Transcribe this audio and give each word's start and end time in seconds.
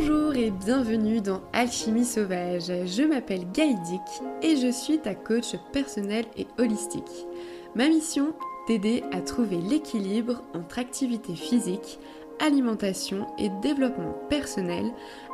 Bonjour 0.00 0.36
et 0.36 0.52
bienvenue 0.52 1.20
dans 1.20 1.40
Alchimie 1.52 2.04
Sauvage. 2.04 2.68
Je 2.68 3.02
m'appelle 3.02 3.50
Gaïdic 3.50 4.00
et 4.42 4.54
je 4.54 4.70
suis 4.70 5.00
ta 5.00 5.16
coach 5.16 5.56
personnelle 5.72 6.26
et 6.36 6.46
holistique. 6.56 7.26
Ma 7.74 7.88
mission, 7.88 8.32
t'aider 8.68 9.02
à 9.10 9.20
trouver 9.20 9.56
l'équilibre 9.56 10.44
entre 10.54 10.78
activité 10.78 11.34
physique, 11.34 11.98
alimentation 12.38 13.26
et 13.40 13.48
développement 13.60 14.14
personnel 14.30 14.84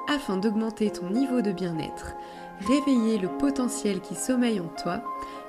afin 0.08 0.38
d'augmenter 0.38 0.90
ton 0.90 1.10
niveau 1.10 1.42
de 1.42 1.52
bien-être, 1.52 2.14
réveiller 2.66 3.18
le 3.18 3.28
potentiel 3.36 4.00
qui 4.00 4.14
sommeille 4.14 4.60
en 4.60 4.72
toi, 4.82 5.04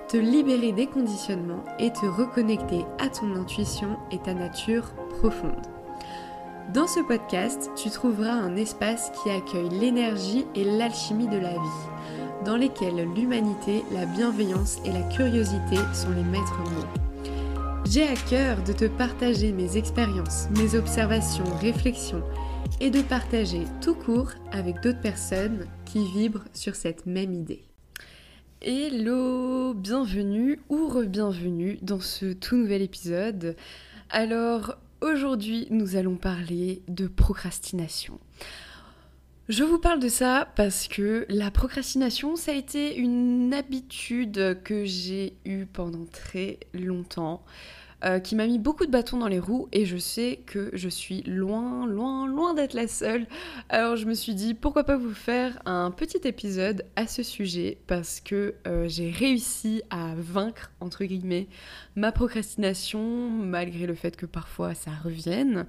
te 0.10 0.18
libérer 0.18 0.74
des 0.74 0.88
conditionnements 0.88 1.64
et 1.80 1.94
te 1.94 2.06
reconnecter 2.06 2.84
à 3.00 3.08
ton 3.08 3.34
intuition 3.34 3.96
et 4.12 4.18
ta 4.18 4.34
nature 4.34 4.94
profonde. 5.22 5.75
Dans 6.74 6.88
ce 6.88 7.00
podcast, 7.00 7.70
tu 7.76 7.92
trouveras 7.92 8.34
un 8.34 8.56
espace 8.56 9.12
qui 9.22 9.30
accueille 9.30 9.70
l'énergie 9.70 10.46
et 10.56 10.64
l'alchimie 10.64 11.28
de 11.28 11.38
la 11.38 11.52
vie, 11.52 12.44
dans 12.44 12.58
lesquels 12.58 13.08
l'humanité, 13.16 13.84
la 13.92 14.08
bienveillance 14.08 14.80
et 14.84 14.92
la 14.92 15.04
curiosité 15.04 15.78
sont 15.94 16.10
les 16.10 16.24
maîtres 16.24 16.58
mots. 16.58 17.82
J'ai 17.86 18.08
à 18.08 18.16
cœur 18.16 18.64
de 18.64 18.74
te 18.74 18.86
partager 18.86 19.52
mes 19.52 19.78
expériences, 19.78 20.48
mes 20.58 20.76
observations, 20.76 21.46
réflexions 21.62 22.24
et 22.80 22.90
de 22.90 23.02
partager 23.04 23.62
tout 23.80 23.96
court 23.96 24.32
avec 24.52 24.82
d'autres 24.82 25.02
personnes 25.02 25.68
qui 25.86 26.04
vibrent 26.14 26.46
sur 26.54 26.76
cette 26.76 27.06
même 27.06 27.34
idée. 27.34 27.64
Hello, 28.62 29.76
bienvenue 29.76 30.60
ou 30.70 30.88
re-bienvenue 30.88 31.78
dans 31.84 32.00
ce 32.00 32.34
tout 32.34 32.56
nouvel 32.56 32.82
épisode. 32.82 33.56
Alors 34.10 34.78
Aujourd'hui, 35.06 35.68
nous 35.70 35.98
allons 35.98 36.16
parler 36.16 36.82
de 36.88 37.06
procrastination. 37.06 38.20
Je 39.50 39.64
vous 39.64 39.78
parle 39.78 40.00
de 40.00 40.10
ça 40.10 40.52
parce 40.56 40.88
que 40.88 41.28
la 41.30 41.52
procrastination, 41.52 42.36
ça 42.36 42.54
a 42.54 42.56
été 42.56 42.98
une 42.98 43.54
habitude 43.54 44.58
que 44.64 44.84
j'ai 44.84 45.38
eue 45.46 45.68
pendant 45.68 46.06
très 46.06 46.58
longtemps. 46.74 47.44
Euh, 48.06 48.20
qui 48.20 48.36
m'a 48.36 48.46
mis 48.46 48.60
beaucoup 48.60 48.86
de 48.86 48.92
bâtons 48.92 49.18
dans 49.18 49.28
les 49.28 49.40
roues 49.40 49.68
et 49.72 49.88
je 49.88 49.98
sais 49.98 50.42
que 50.46 50.70
je 50.74 50.90
suis 50.90 51.24
loin, 51.24 51.88
loin, 51.88 52.28
loin 52.28 52.54
d'être 52.54 52.76
la 52.76 52.88
seule. 52.88 53.26
Alors 53.70 53.96
je 53.96 54.06
me 54.06 54.14
suis 54.14 54.36
dit 54.36 54.54
pourquoi 54.54 54.84
pas 54.84 54.96
vous 54.96 55.16
faire 55.16 55.60
un 55.66 55.90
petit 55.90 56.20
épisode 56.24 56.86
à 56.96 57.08
ce 57.08 57.24
sujet 57.24 57.80
parce 57.88 58.20
que 58.20 58.54
euh, 58.68 58.88
j'ai 58.88 59.10
réussi 59.10 59.82
à 59.90 60.14
vaincre, 60.16 60.72
entre 60.82 61.04
guillemets, 61.04 61.48
ma 61.96 62.12
procrastination 62.12 63.32
malgré 63.32 63.88
le 63.88 63.96
fait 63.96 64.16
que 64.16 64.28
parfois 64.28 64.76
ça 64.76 64.92
revienne. 65.04 65.66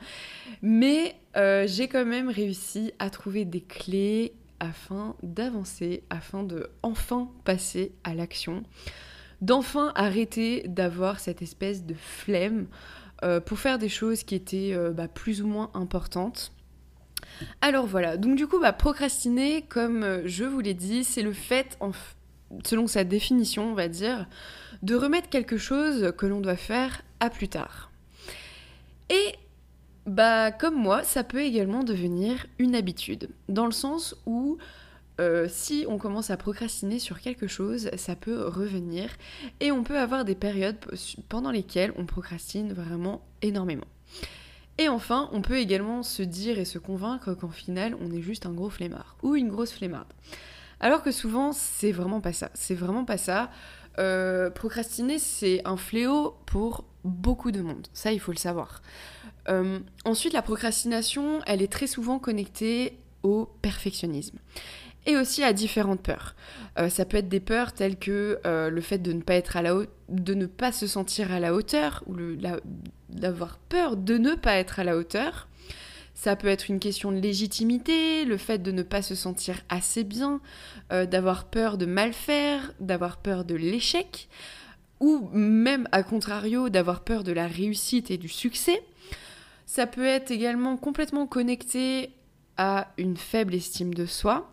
Mais 0.61 1.17
euh, 1.39 1.67
j'ai 1.67 1.89
quand 1.89 2.05
même 2.05 2.29
réussi 2.29 2.93
à 2.99 3.09
trouver 3.09 3.47
des 3.47 3.63
clés 3.63 4.35
afin 4.61 5.17
d'avancer, 5.23 6.03
afin 6.11 6.43
de 6.43 6.69
enfin 6.83 7.31
passer 7.45 7.93
à 8.05 8.13
l'action 8.13 8.63
d'enfin 9.41 9.93
arrêter 9.95 10.63
d'avoir 10.67 11.21
cette 11.21 11.43
espèce 11.43 11.85
de 11.85 11.95
flemme 11.95 12.67
euh, 13.25 13.41
pour 13.41 13.59
faire 13.59 13.79
des 13.79 13.89
choses 13.89 14.23
qui 14.23 14.35
étaient 14.35 14.73
euh, 14.75 14.93
bah, 14.93 15.09
plus 15.09 15.43
ou 15.43 15.47
moins 15.47 15.71
importantes. 15.75 16.53
Alors 17.61 17.87
voilà, 17.87 18.17
donc 18.17 18.37
du 18.37 18.47
coup, 18.47 18.61
bah, 18.61 18.73
procrastiner, 18.73 19.63
comme 19.63 20.03
euh, 20.03 20.23
je 20.27 20.45
vous 20.45 20.61
l'ai 20.61 20.75
dit, 20.75 21.05
c'est 21.05 21.23
le 21.23 21.33
fait, 21.33 21.79
selon 22.65 22.87
sa 22.87 23.05
définition, 23.05 23.71
on 23.71 23.75
va 23.75 23.89
dire, 23.89 24.27
de 24.83 24.95
remettre 24.95 25.29
quelque 25.29 25.57
chose 25.57 26.13
que 26.17 26.27
l'on 26.27 26.41
doit 26.41 26.57
faire 26.57 27.03
à 27.21 27.31
plus 27.31 27.49
tard. 27.49 27.91
Et 29.09 29.35
bah 30.07 30.53
comme 30.53 30.77
moi, 30.77 31.03
ça 31.03 31.25
peut 31.25 31.41
également 31.41 31.83
devenir 31.83 32.47
une 32.59 32.75
habitude, 32.75 33.29
dans 33.49 33.67
le 33.67 33.73
sens 33.73 34.15
où 34.27 34.59
euh, 35.21 35.47
si 35.49 35.87
on 35.89 35.99
commence 35.99 36.31
à 36.31 36.37
procrastiner 36.37 36.99
sur 36.99 37.21
quelque 37.21 37.47
chose, 37.47 37.91
ça 37.97 38.17
peut 38.17 38.47
revenir 38.47 39.11
et 39.61 39.73
on 39.73 39.83
peut 39.83 39.99
avoir 39.99 40.25
des 40.25 40.35
périodes 40.35 40.77
pendant 41.29 41.51
lesquelles 41.51 41.93
on 41.97 42.05
procrastine 42.05 42.73
vraiment 42.73 43.23
énormément. 43.43 43.87
Et 44.79 44.89
enfin, 44.89 45.31
on 45.33 45.41
peut 45.41 45.59
également 45.59 46.03
se 46.03 46.23
dire 46.23 46.59
et 46.59 46.67
se 46.67 46.79
convaincre 46.79 47.33
qu'en 47.35 47.49
final, 47.49 47.97
on 48.01 48.13
est 48.13 48.21
juste 48.21 48.45
un 48.45 48.53
gros 48.53 48.69
flemmard 48.69 49.17
ou 49.23 49.35
une 49.35 49.49
grosse 49.49 49.73
flemmarde. 49.73 50.13
Alors 50.81 51.03
que 51.03 51.11
souvent, 51.11 51.53
c'est 51.53 51.93
vraiment 51.93 52.21
pas 52.21 52.35
ça. 52.35 52.51
C'est 52.53 52.75
vraiment 52.75 53.07
pas 53.07 53.17
ça. 53.17 53.51
Euh, 53.99 54.51
procrastiner, 54.51 55.19
c'est 55.19 55.63
un 55.65 55.79
fléau 55.79 56.37
pour 56.45 56.85
beaucoup 57.05 57.53
de 57.53 57.63
monde. 57.63 57.87
Ça, 57.95 58.13
il 58.13 58.21
faut 58.21 58.33
le 58.33 58.37
savoir. 58.37 58.83
Euh, 59.49 59.79
ensuite, 60.05 60.35
la 60.35 60.43
procrastination, 60.43 61.41
elle 61.47 61.63
est 61.63 61.73
très 61.73 61.87
souvent 61.87 62.19
connectée 62.19 62.99
au 63.23 63.49
perfectionnisme 63.63 64.39
et 65.07 65.17
aussi 65.17 65.43
à 65.43 65.53
différentes 65.53 66.03
peurs. 66.03 66.35
Euh, 66.79 66.89
ça 66.89 67.05
peut 67.05 67.17
être 67.17 67.29
des 67.29 67.41
peurs 67.41 67.73
telles 67.73 67.97
que 67.97 68.39
euh, 68.45 68.69
le 68.69 68.81
fait 68.81 68.99
de 68.99 69.13
ne 69.13 69.23
pas 69.23 69.35
être 69.35 69.57
à 69.57 69.63
la 69.63 69.75
de 70.09 70.35
ne 70.35 70.47
pas 70.47 70.73
se 70.73 70.87
sentir 70.87 71.33
à 71.33 71.41
la 71.41 71.55
hauteur 71.55 72.05
ou 72.07 72.17
d'avoir 73.09 73.59
peur 73.59 73.97
de 73.97 74.19
ne 74.19 74.35
pas 74.35 74.57
être 74.57 74.79
à 74.79 74.85
la 74.85 74.97
hauteur. 74.97 75.49
Ça 76.15 76.35
peut 76.35 76.49
être 76.49 76.71
une 76.71 76.79
question 76.79 77.13
de 77.13 77.19
légitimité, 77.19 78.25
le 78.25 78.39
fait 78.39 78.59
de 78.59 78.73
ne 78.73 78.83
pas 78.83 79.03
se 79.03 79.15
sentir 79.15 79.61
assez 79.69 80.03
bien, 80.03 80.41
euh, 80.91 81.05
d'avoir 81.05 81.45
peur 81.45 81.77
de 81.77 81.85
mal 81.85 82.15
faire, 82.15 82.73
d'avoir 82.81 83.19
peur 83.19 83.45
de 83.45 83.55
l'échec, 83.55 84.29
ou 84.99 85.29
même 85.33 85.87
à 85.93 86.03
contrario 86.03 86.71
d'avoir 86.71 87.05
peur 87.05 87.23
de 87.23 87.33
la 87.33 87.47
réussite 87.47 88.11
et 88.11 88.17
du 88.17 88.29
succès. 88.29 88.83
Ça 89.67 89.87
peut 89.87 90.07
être 90.07 90.31
également 90.31 90.79
complètement 90.79 91.27
connecté 91.27 92.11
à 92.57 92.89
une 92.97 93.19
faible 93.19 93.55
estime 93.55 93.93
de 93.93 94.07
soi, 94.07 94.51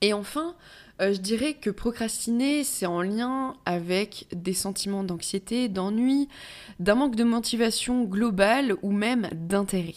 et 0.00 0.12
enfin, 0.12 0.54
euh, 1.00 1.12
je 1.12 1.20
dirais 1.20 1.54
que 1.54 1.70
procrastiner, 1.70 2.64
c'est 2.64 2.86
en 2.86 3.02
lien 3.02 3.54
avec 3.64 4.26
des 4.32 4.54
sentiments 4.54 5.04
d'anxiété, 5.04 5.68
d'ennui, 5.68 6.28
d'un 6.78 6.94
manque 6.94 7.16
de 7.16 7.24
motivation 7.24 8.04
globale 8.04 8.76
ou 8.82 8.92
même 8.92 9.28
d'intérêt. 9.32 9.94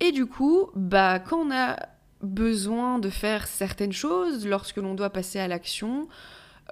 Et 0.00 0.12
du 0.12 0.26
coup, 0.26 0.70
bah, 0.74 1.18
quand 1.18 1.38
on 1.38 1.50
a 1.50 1.76
besoin 2.22 2.98
de 2.98 3.10
faire 3.10 3.46
certaines 3.46 3.92
choses, 3.92 4.46
lorsque 4.46 4.76
l'on 4.76 4.94
doit 4.94 5.10
passer 5.10 5.38
à 5.38 5.48
l'action, 5.48 6.08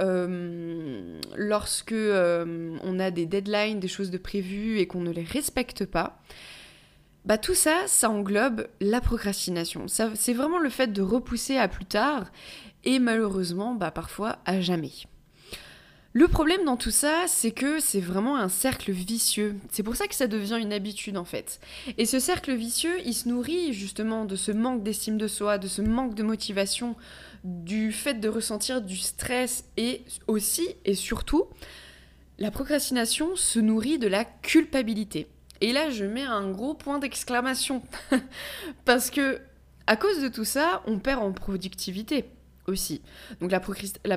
euh, 0.01 1.21
lorsque 1.37 1.93
euh, 1.93 2.77
on 2.83 2.99
a 2.99 3.11
des 3.11 3.27
deadlines, 3.27 3.81
des 3.81 3.89
choses 3.89 4.11
de 4.11 4.19
prévues 4.19 4.79
et 4.79 4.87
qu'on 4.87 5.01
ne 5.01 5.11
les 5.11 5.25
respecte 5.25 5.85
pas, 5.85 6.21
bah 7.25 7.39
tout 7.39 7.55
ça, 7.55 7.87
ça 7.87 8.11
englobe 8.11 8.67
la 8.81 9.01
procrastination. 9.01 9.87
C'est 9.89 10.33
vraiment 10.33 10.59
le 10.59 10.71
fait 10.71 10.93
de 10.93 11.03
repousser 11.03 11.57
à 11.57 11.69
plus 11.69 11.85
tard 11.85 12.27
et 12.85 12.99
malheureusement, 12.99 13.75
bah 13.75 13.91
parfois 13.91 14.39
à 14.47 14.61
jamais. 14.61 14.93
Le 16.13 16.27
problème 16.27 16.65
dans 16.65 16.77
tout 16.77 16.91
ça, 16.91 17.27
c'est 17.29 17.53
que 17.53 17.79
c'est 17.79 18.01
vraiment 18.01 18.37
un 18.37 18.49
cercle 18.49 18.91
vicieux. 18.91 19.55
C'est 19.71 19.85
pour 19.85 19.95
ça 19.95 20.09
que 20.09 20.15
ça 20.17 20.27
devient 20.27 20.59
une 20.61 20.73
habitude 20.73 21.17
en 21.17 21.25
fait. 21.25 21.61
Et 21.99 22.07
ce 22.07 22.19
cercle 22.19 22.53
vicieux, 22.53 22.99
il 23.05 23.15
se 23.15 23.29
nourrit 23.29 23.73
justement 23.75 24.25
de 24.25 24.35
ce 24.35 24.51
manque 24.51 24.83
d'estime 24.83 25.19
de 25.19 25.29
soi, 25.29 25.59
de 25.59 25.69
ce 25.69 25.83
manque 25.83 26.17
de 26.17 26.25
motivation, 26.25 26.97
du 27.45 27.93
fait 27.93 28.15
de 28.15 28.29
ressentir 28.29 28.83
du 28.83 28.97
stress 28.97 29.65
et 29.77 30.03
aussi 30.27 30.69
et 30.85 30.97
surtout, 30.97 31.45
la 32.39 32.51
procrastination 32.51 33.37
se 33.37 33.61
nourrit 33.61 33.99
de 33.99 34.09
la 34.09 34.25
culpabilité. 34.25 35.29
Et 35.61 35.73
là, 35.73 35.91
je 35.91 36.05
mets 36.05 36.25
un 36.25 36.51
gros 36.51 36.75
point 36.75 36.99
d'exclamation. 36.99 37.83
Parce 38.85 39.11
que, 39.11 39.41
à 39.87 39.97
cause 39.97 40.23
de 40.23 40.29
tout 40.29 40.45
ça, 40.45 40.83
on 40.87 40.99
perd 40.99 41.23
en 41.23 41.33
productivité 41.33 42.25
aussi. 42.67 43.03
Donc 43.41 43.51
la, 43.51 43.61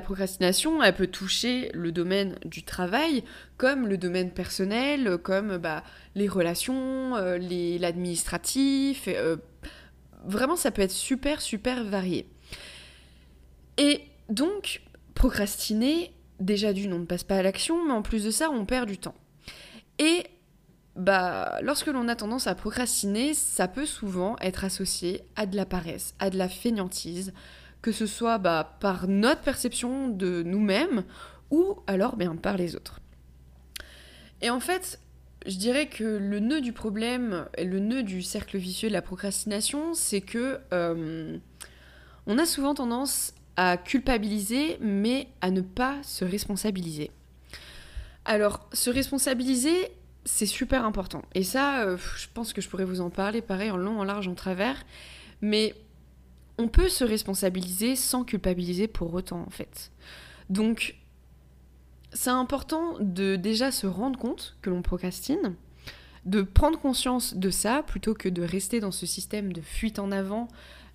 procrastination, 0.02 0.82
elle 0.82 0.94
peut 0.94 1.06
toucher 1.06 1.70
le 1.74 1.92
domaine 1.92 2.38
du 2.44 2.62
travail, 2.62 3.24
comme 3.56 3.86
le 3.86 3.98
domaine 3.98 4.30
personnel, 4.30 5.18
comme 5.18 5.56
bah, 5.58 5.82
les 6.14 6.28
relations, 6.28 7.16
euh, 7.16 7.38
l'administratif. 7.78 9.08
Euh, 9.08 9.36
vraiment, 10.24 10.56
ça 10.56 10.70
peut 10.70 10.82
être 10.82 10.92
super, 10.92 11.40
super 11.40 11.84
varié. 11.84 12.26
Et 13.76 14.02
donc, 14.28 14.82
procrastiner, 15.14 16.12
déjà 16.40 16.72
d'une, 16.72 16.92
on 16.92 17.00
ne 17.00 17.06
passe 17.06 17.24
pas 17.24 17.36
à 17.36 17.42
l'action, 17.42 17.84
mais 17.84 17.92
en 17.92 18.02
plus 18.02 18.24
de 18.24 18.30
ça, 18.30 18.50
on 18.50 18.64
perd 18.64 18.88
du 18.88 18.98
temps. 18.98 19.14
Et 19.98 20.24
bah, 20.96 21.58
lorsque 21.62 21.88
l'on 21.88 22.08
a 22.08 22.16
tendance 22.16 22.46
à 22.46 22.54
procrastiner, 22.54 23.34
ça 23.34 23.68
peut 23.68 23.86
souvent 23.86 24.36
être 24.40 24.64
associé 24.64 25.22
à 25.36 25.46
de 25.46 25.56
la 25.56 25.66
paresse, 25.66 26.14
à 26.18 26.30
de 26.30 26.38
la 26.38 26.48
fainéantise, 26.48 27.32
que 27.82 27.92
ce 27.92 28.06
soit 28.06 28.38
bah, 28.38 28.76
par 28.80 29.08
notre 29.08 29.42
perception 29.42 30.08
de 30.08 30.42
nous-mêmes 30.42 31.04
ou 31.50 31.76
alors 31.86 32.16
bien 32.16 32.36
par 32.36 32.56
les 32.56 32.76
autres. 32.76 33.00
Et 34.40 34.50
en 34.50 34.60
fait, 34.60 35.00
je 35.46 35.56
dirais 35.56 35.88
que 35.88 36.04
le 36.04 36.38
nœud 36.38 36.60
du 36.60 36.72
problème 36.72 37.46
le 37.58 37.78
nœud 37.78 38.02
du 38.02 38.22
cercle 38.22 38.56
vicieux 38.56 38.88
de 38.88 38.94
la 38.94 39.02
procrastination, 39.02 39.94
c'est 39.94 40.20
que 40.20 40.60
euh, 40.72 41.36
on 42.26 42.38
a 42.38 42.46
souvent 42.46 42.74
tendance 42.74 43.34
à 43.56 43.76
culpabiliser, 43.76 44.78
mais 44.80 45.28
à 45.40 45.50
ne 45.50 45.60
pas 45.60 46.02
se 46.02 46.24
responsabiliser. 46.24 47.10
Alors, 48.24 48.68
se 48.72 48.90
responsabiliser, 48.90 49.92
c'est 50.24 50.46
super 50.46 50.84
important. 50.84 51.22
Et 51.34 51.42
ça, 51.42 51.84
euh, 51.84 51.96
je 52.16 52.26
pense 52.32 52.52
que 52.52 52.60
je 52.60 52.68
pourrais 52.68 52.84
vous 52.84 53.00
en 53.00 53.10
parler 53.10 53.42
pareil 53.42 53.70
en 53.70 53.76
long, 53.76 54.00
en 54.00 54.04
large, 54.04 54.28
en 54.28 54.34
travers. 54.34 54.84
Mais 55.40 55.74
on 56.58 56.68
peut 56.68 56.88
se 56.88 57.04
responsabiliser 57.04 57.96
sans 57.96 58.24
culpabiliser 58.24 58.88
pour 58.88 59.12
autant 59.14 59.44
en 59.46 59.50
fait. 59.50 59.90
Donc 60.50 60.96
c'est 62.12 62.30
important 62.30 62.96
de 63.00 63.36
déjà 63.36 63.72
se 63.72 63.86
rendre 63.86 64.18
compte 64.18 64.56
que 64.62 64.70
l'on 64.70 64.82
procrastine, 64.82 65.54
de 66.24 66.42
prendre 66.42 66.78
conscience 66.78 67.34
de 67.34 67.50
ça 67.50 67.82
plutôt 67.82 68.14
que 68.14 68.28
de 68.28 68.42
rester 68.42 68.80
dans 68.80 68.92
ce 68.92 69.04
système 69.04 69.52
de 69.52 69.60
fuite 69.60 69.98
en 69.98 70.12
avant 70.12 70.48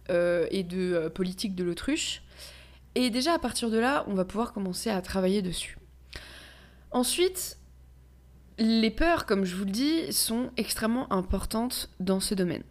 euh, 0.09 0.47
et 0.49 0.63
de 0.63 0.93
euh, 0.93 1.09
politique 1.09 1.55
de 1.55 1.63
l'autruche. 1.63 2.23
Et 2.95 3.09
déjà 3.09 3.33
à 3.33 3.39
partir 3.39 3.69
de 3.69 3.77
là, 3.77 4.05
on 4.07 4.13
va 4.13 4.25
pouvoir 4.25 4.53
commencer 4.53 4.89
à 4.89 5.01
travailler 5.01 5.41
dessus. 5.41 5.77
Ensuite, 6.91 7.58
les 8.59 8.91
peurs, 8.91 9.25
comme 9.25 9.45
je 9.45 9.55
vous 9.55 9.65
le 9.65 9.71
dis, 9.71 10.13
sont 10.13 10.51
extrêmement 10.57 11.11
importantes 11.11 11.89
dans 11.99 12.19
ce 12.19 12.35
domaine. 12.35 12.63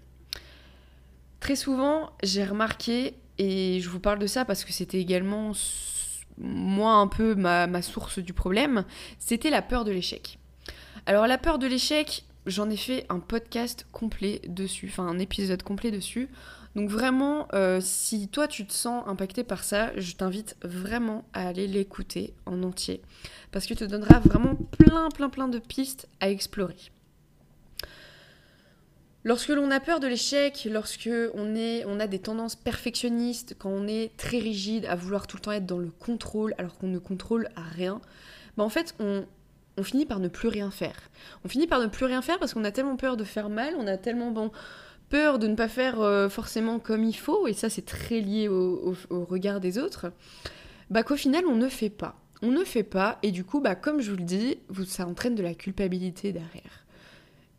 Très 1.40 1.56
souvent, 1.56 2.10
j'ai 2.22 2.44
remarqué, 2.44 3.14
et 3.38 3.80
je 3.80 3.88
vous 3.88 4.00
parle 4.00 4.18
de 4.18 4.26
ça 4.26 4.44
parce 4.44 4.64
que 4.64 4.72
c'était 4.72 5.00
également 5.00 5.52
moi 6.36 6.92
un 6.92 7.06
peu 7.06 7.34
ma, 7.34 7.82
source 7.82 8.18
du 8.18 8.32
problème, 8.32 8.84
c'était 9.18 9.50
la 9.50 9.62
peur 9.62 9.84
de 9.84 9.92
l'échec. 9.92 10.38
Alors 11.06 11.26
la 11.26 11.38
peur 11.38 11.58
de 11.58 11.66
l'échec, 11.66 12.24
j'en 12.46 12.68
ai 12.70 12.76
fait 12.76 13.06
un 13.08 13.20
podcast 13.20 13.86
complet 13.92 14.42
dessus, 14.46 14.88
enfin 14.90 15.06
un 15.06 15.18
épisode 15.18 15.62
complet 15.62 15.90
dessus. 15.90 16.28
Donc 16.78 16.90
vraiment, 16.90 17.48
euh, 17.54 17.80
si 17.82 18.28
toi 18.28 18.46
tu 18.46 18.64
te 18.64 18.72
sens 18.72 19.02
impacté 19.08 19.42
par 19.42 19.64
ça, 19.64 19.90
je 19.96 20.12
t'invite 20.12 20.56
vraiment 20.62 21.24
à 21.32 21.48
aller 21.48 21.66
l'écouter 21.66 22.34
en 22.46 22.62
entier. 22.62 23.02
Parce 23.50 23.66
qu'il 23.66 23.74
te 23.74 23.82
donnera 23.82 24.20
vraiment 24.20 24.54
plein, 24.54 25.08
plein, 25.08 25.28
plein 25.28 25.48
de 25.48 25.58
pistes 25.58 26.06
à 26.20 26.30
explorer. 26.30 26.76
Lorsque 29.24 29.48
l'on 29.48 29.72
a 29.72 29.80
peur 29.80 29.98
de 29.98 30.06
l'échec, 30.06 30.68
lorsque 30.70 31.10
on, 31.34 31.56
est, 31.56 31.84
on 31.84 31.98
a 31.98 32.06
des 32.06 32.20
tendances 32.20 32.54
perfectionnistes, 32.54 33.56
quand 33.58 33.70
on 33.70 33.88
est 33.88 34.16
très 34.16 34.38
rigide 34.38 34.86
à 34.86 34.94
vouloir 34.94 35.26
tout 35.26 35.36
le 35.36 35.42
temps 35.42 35.50
être 35.50 35.66
dans 35.66 35.78
le 35.78 35.90
contrôle 35.90 36.54
alors 36.58 36.78
qu'on 36.78 36.86
ne 36.86 37.00
contrôle 37.00 37.48
à 37.56 37.62
rien, 37.62 38.00
bah 38.56 38.62
en 38.62 38.68
fait 38.68 38.94
on, 39.00 39.24
on 39.78 39.82
finit 39.82 40.06
par 40.06 40.20
ne 40.20 40.28
plus 40.28 40.46
rien 40.46 40.70
faire. 40.70 41.10
On 41.44 41.48
finit 41.48 41.66
par 41.66 41.80
ne 41.80 41.88
plus 41.88 42.04
rien 42.04 42.22
faire 42.22 42.38
parce 42.38 42.54
qu'on 42.54 42.62
a 42.62 42.70
tellement 42.70 42.96
peur 42.96 43.16
de 43.16 43.24
faire 43.24 43.48
mal, 43.48 43.74
on 43.76 43.88
a 43.88 43.96
tellement 43.96 44.30
bon, 44.30 44.52
peur 45.08 45.38
de 45.38 45.46
ne 45.46 45.54
pas 45.54 45.68
faire 45.68 46.00
euh, 46.00 46.28
forcément 46.28 46.78
comme 46.78 47.04
il 47.04 47.16
faut, 47.16 47.46
et 47.46 47.52
ça 47.52 47.70
c'est 47.70 47.84
très 47.84 48.20
lié 48.20 48.48
au, 48.48 48.94
regard 49.10 49.60
des 49.60 49.78
autres, 49.78 50.12
bah 50.90 51.02
qu'au 51.02 51.16
final 51.16 51.46
on 51.46 51.56
ne 51.56 51.68
fait 51.68 51.90
pas. 51.90 52.16
On 52.40 52.52
ne 52.52 52.62
fait 52.62 52.84
pas, 52.84 53.18
et 53.24 53.32
du 53.32 53.42
coup, 53.42 53.60
bah, 53.60 53.74
comme 53.74 54.00
je 54.00 54.12
vous 54.12 54.16
le 54.16 54.22
dis, 54.22 54.58
vous, 54.68 54.84
ça 54.84 55.06
entraîne 55.08 55.34
de 55.34 55.42
la 55.42 55.54
culpabilité 55.54 56.30
derrière. 56.32 56.86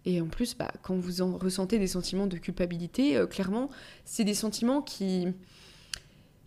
Et 0.05 0.21
en 0.21 0.27
plus, 0.27 0.55
bah, 0.55 0.71
quand 0.83 0.95
vous 0.95 1.21
en 1.21 1.37
ressentez 1.37 1.79
des 1.79 1.87
sentiments 1.87 2.27
de 2.27 2.37
culpabilité, 2.37 3.17
euh, 3.17 3.27
clairement, 3.27 3.69
c'est 4.05 4.23
des 4.23 4.33
sentiments 4.33 4.81
qui, 4.81 5.27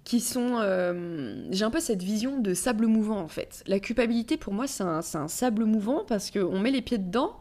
qui 0.04 0.20
sont... 0.20 0.56
Euh, 0.60 1.46
j'ai 1.50 1.64
un 1.64 1.70
peu 1.70 1.80
cette 1.80 2.02
vision 2.02 2.40
de 2.40 2.54
sable 2.54 2.86
mouvant, 2.86 3.20
en 3.20 3.28
fait. 3.28 3.62
La 3.66 3.80
culpabilité, 3.80 4.38
pour 4.38 4.54
moi, 4.54 4.66
c'est 4.66 4.82
un, 4.82 5.00
un, 5.14 5.28
sable 5.28 5.66
mouvant 5.66 6.04
parce 6.06 6.30
qu'on 6.30 6.58
met 6.58 6.70
les 6.70 6.82
pieds 6.82 6.98
dedans, 6.98 7.38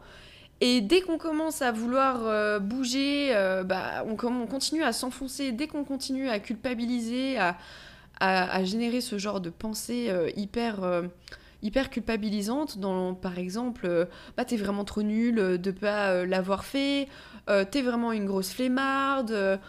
et 0.64 0.80
dès 0.80 1.00
qu'on 1.00 1.18
commence 1.18 1.60
à 1.60 1.72
vouloir 1.72 2.26
euh, 2.26 2.58
bouger, 2.58 3.32
bah, 3.64 4.04
on, 4.06 4.16
on, 4.26 4.46
continue 4.46 4.82
à 4.82 4.92
s'enfoncer. 4.92 5.52
Dès 5.52 5.66
qu'on 5.66 5.84
continue 5.84 6.28
à 6.28 6.38
culpabiliser, 6.38 7.38
à, 7.38 8.64
générer 8.64 9.00
ce 9.00 9.18
genre 9.18 9.40
de 9.40 9.50
pensée 9.50 10.10
hyper 10.36 11.02
hyper 11.62 11.90
culpabilisante 11.90 12.78
dans, 12.78 13.14
par 13.14 13.38
exemple, 13.38 13.86
euh, 13.86 14.04
bah 14.36 14.44
t'es 14.44 14.56
vraiment 14.56 14.84
trop 14.84 15.02
nul 15.02 15.36
de 15.36 15.70
pas 15.70 16.10
euh, 16.10 16.26
l'avoir 16.26 16.64
fait, 16.64 17.08
euh, 17.48 17.64
t'es 17.64 17.82
vraiment 17.82 18.12
une 18.12 18.26
grosse 18.26 18.52
flemmarde, 18.52 19.60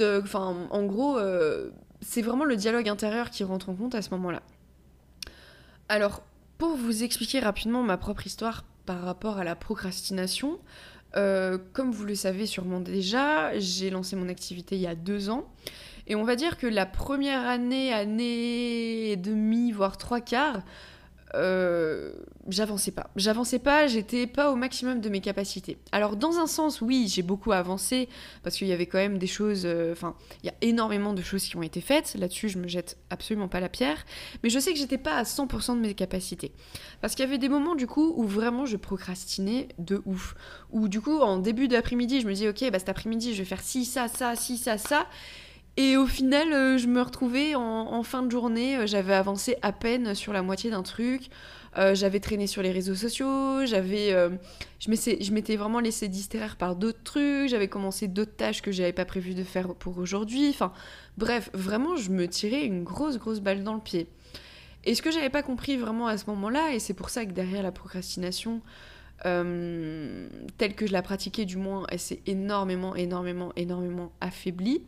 en 0.00 0.84
gros, 0.84 1.18
c'est 2.00 2.22
vraiment 2.22 2.44
le 2.44 2.54
dialogue 2.54 2.88
intérieur 2.88 3.30
qui 3.30 3.42
rentre 3.42 3.68
en 3.70 3.74
compte 3.74 3.96
à 3.96 4.02
ce 4.02 4.10
moment-là. 4.10 4.42
Alors, 5.88 6.22
pour 6.58 6.76
vous 6.76 7.02
expliquer 7.02 7.40
rapidement 7.40 7.82
ma 7.82 7.96
propre 7.96 8.24
histoire 8.24 8.64
par 8.88 9.02
rapport 9.02 9.36
à 9.36 9.44
la 9.44 9.54
procrastination, 9.54 10.58
comme 11.12 11.92
vous 11.92 12.06
le 12.06 12.14
savez 12.14 12.46
sûrement 12.46 12.80
déjà, 12.80 13.58
j'ai 13.58 13.90
lancé 13.90 14.16
mon 14.16 14.30
activité 14.30 14.76
il 14.76 14.80
y 14.80 14.86
a 14.86 14.94
deux 14.94 15.28
ans. 15.28 15.46
Et 16.06 16.14
on 16.14 16.24
va 16.24 16.36
dire 16.36 16.56
que 16.56 16.66
la 16.66 16.86
première 16.86 17.46
année, 17.46 17.92
année 17.92 19.10
et 19.10 19.16
demie, 19.16 19.72
voire 19.72 19.98
trois 19.98 20.22
quarts, 20.22 20.62
euh, 21.34 22.12
j'avançais 22.48 22.90
pas. 22.90 23.10
J'avançais 23.16 23.58
pas, 23.58 23.86
j'étais 23.86 24.26
pas 24.26 24.50
au 24.50 24.56
maximum 24.56 25.00
de 25.00 25.08
mes 25.08 25.20
capacités. 25.20 25.78
Alors 25.92 26.16
dans 26.16 26.38
un 26.38 26.46
sens, 26.46 26.80
oui, 26.80 27.06
j'ai 27.08 27.22
beaucoup 27.22 27.52
avancé 27.52 28.08
parce 28.42 28.56
qu'il 28.56 28.66
y 28.66 28.72
avait 28.72 28.86
quand 28.86 28.98
même 28.98 29.18
des 29.18 29.26
choses, 29.26 29.62
euh, 29.64 29.92
enfin, 29.92 30.14
il 30.42 30.46
y 30.46 30.50
a 30.50 30.54
énormément 30.62 31.12
de 31.12 31.22
choses 31.22 31.44
qui 31.44 31.56
ont 31.56 31.62
été 31.62 31.80
faites. 31.80 32.14
Là-dessus, 32.18 32.48
je 32.48 32.58
me 32.58 32.68
jette 32.68 32.96
absolument 33.10 33.48
pas 33.48 33.60
la 33.60 33.68
pierre, 33.68 34.04
mais 34.42 34.50
je 34.50 34.58
sais 34.58 34.72
que 34.72 34.78
j'étais 34.78 34.98
pas 34.98 35.16
à 35.16 35.24
100% 35.24 35.76
de 35.76 35.80
mes 35.80 35.94
capacités. 35.94 36.52
Parce 37.00 37.14
qu'il 37.14 37.24
y 37.24 37.28
avait 37.28 37.38
des 37.38 37.48
moments 37.48 37.74
du 37.74 37.86
coup 37.86 38.14
où 38.16 38.24
vraiment 38.24 38.66
je 38.66 38.76
procrastinais 38.76 39.68
de 39.78 40.02
ouf. 40.06 40.34
Où 40.70 40.88
du 40.88 41.00
coup, 41.00 41.18
en 41.20 41.38
début 41.38 41.68
d'après-midi, 41.68 42.20
je 42.22 42.26
me 42.26 42.32
dis 42.32 42.48
ok, 42.48 42.70
bah 42.70 42.78
cet 42.78 42.88
après-midi, 42.88 43.34
je 43.34 43.38
vais 43.38 43.44
faire 43.44 43.60
ci, 43.60 43.84
ça, 43.84 44.08
ça, 44.08 44.34
ci, 44.36 44.56
ça, 44.56 44.78
ça. 44.78 45.06
Et 45.78 45.96
au 45.96 46.06
final, 46.06 46.52
euh, 46.52 46.76
je 46.76 46.88
me 46.88 47.00
retrouvais 47.00 47.54
en, 47.54 48.02
fin 48.02 48.24
de 48.24 48.32
journée, 48.32 48.76
euh, 48.76 48.86
j'avais 48.88 49.14
avancé 49.14 49.54
à 49.62 49.70
peine 49.70 50.12
sur 50.16 50.32
la 50.32 50.42
moitié 50.42 50.70
d'un 50.70 50.82
truc. 50.82 51.28
Euh, 51.76 51.94
j'avais 51.94 52.18
traîné 52.18 52.48
sur 52.48 52.62
les 52.62 52.72
réseaux 52.72 52.96
sociaux, 52.96 53.64
j'avais, 53.64 54.12
je 54.80 55.32
m'étais 55.32 55.54
vraiment 55.54 55.78
laissé 55.78 56.08
distraire 56.08 56.56
par 56.56 56.74
d'autres 56.74 57.04
trucs, 57.04 57.48
j'avais 57.48 57.68
commencé 57.68 58.08
d'autres 58.08 58.34
tâches 58.34 58.60
que 58.60 58.72
j'avais 58.72 58.92
pas 58.92 59.04
prévu 59.04 59.34
de 59.34 59.44
faire 59.44 59.72
pour 59.76 59.98
aujourd'hui. 59.98 60.48
Enfin, 60.48 60.72
bref, 61.16 61.48
vraiment, 61.54 61.94
je 61.94 62.10
me 62.10 62.26
tirais 62.26 62.64
une 62.64 62.82
grosse, 62.82 63.16
grosse 63.16 63.38
balle 63.38 63.62
dans 63.62 63.74
le 63.74 63.80
pied. 63.80 64.08
Et 64.82 64.96
ce 64.96 65.02
que 65.02 65.12
j'avais 65.12 65.30
pas 65.30 65.44
compris 65.44 65.76
vraiment 65.76 66.08
à 66.08 66.18
ce 66.18 66.26
moment-là, 66.26 66.72
et 66.74 66.80
c'est 66.80 66.94
pour 66.94 67.08
ça 67.08 67.24
que 67.24 67.30
derrière 67.30 67.62
la 67.62 67.70
procrastination, 67.70 68.62
telle 69.22 70.74
que 70.74 70.88
je 70.88 70.92
la 70.92 71.02
pratiquais 71.02 71.44
du 71.44 71.56
moins, 71.56 71.84
elle 71.88 72.00
s'est 72.00 72.22
énormément, 72.26 72.96
énormément, 72.96 73.52
énormément 73.54 74.10
affaiblie 74.20 74.82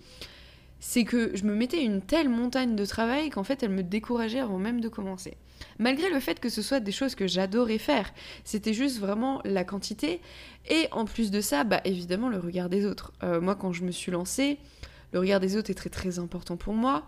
c'est 0.80 1.04
que 1.04 1.36
je 1.36 1.44
me 1.44 1.54
mettais 1.54 1.82
une 1.82 2.00
telle 2.00 2.28
montagne 2.28 2.74
de 2.74 2.84
travail 2.86 3.30
qu'en 3.30 3.44
fait 3.44 3.62
elle 3.62 3.70
me 3.70 3.82
décourageait 3.82 4.40
avant 4.40 4.58
même 4.58 4.80
de 4.80 4.88
commencer. 4.88 5.36
Malgré 5.78 6.10
le 6.10 6.20
fait 6.20 6.40
que 6.40 6.48
ce 6.48 6.62
soit 6.62 6.80
des 6.80 6.92
choses 6.92 7.14
que 7.14 7.26
j'adorais 7.26 7.78
faire, 7.78 8.12
c'était 8.44 8.72
juste 8.72 8.98
vraiment 8.98 9.40
la 9.44 9.62
quantité 9.62 10.20
et 10.68 10.88
en 10.90 11.04
plus 11.04 11.30
de 11.30 11.40
ça, 11.40 11.64
bah 11.64 11.80
évidemment 11.84 12.28
le 12.28 12.38
regard 12.38 12.68
des 12.68 12.86
autres. 12.86 13.12
Euh, 13.22 13.40
moi 13.40 13.54
quand 13.54 13.72
je 13.72 13.84
me 13.84 13.90
suis 13.90 14.10
lancée, 14.10 14.58
le 15.12 15.20
regard 15.20 15.40
des 15.40 15.56
autres 15.56 15.70
est 15.70 15.74
très 15.74 15.90
très 15.90 16.18
important 16.18 16.56
pour 16.56 16.74
moi, 16.74 17.06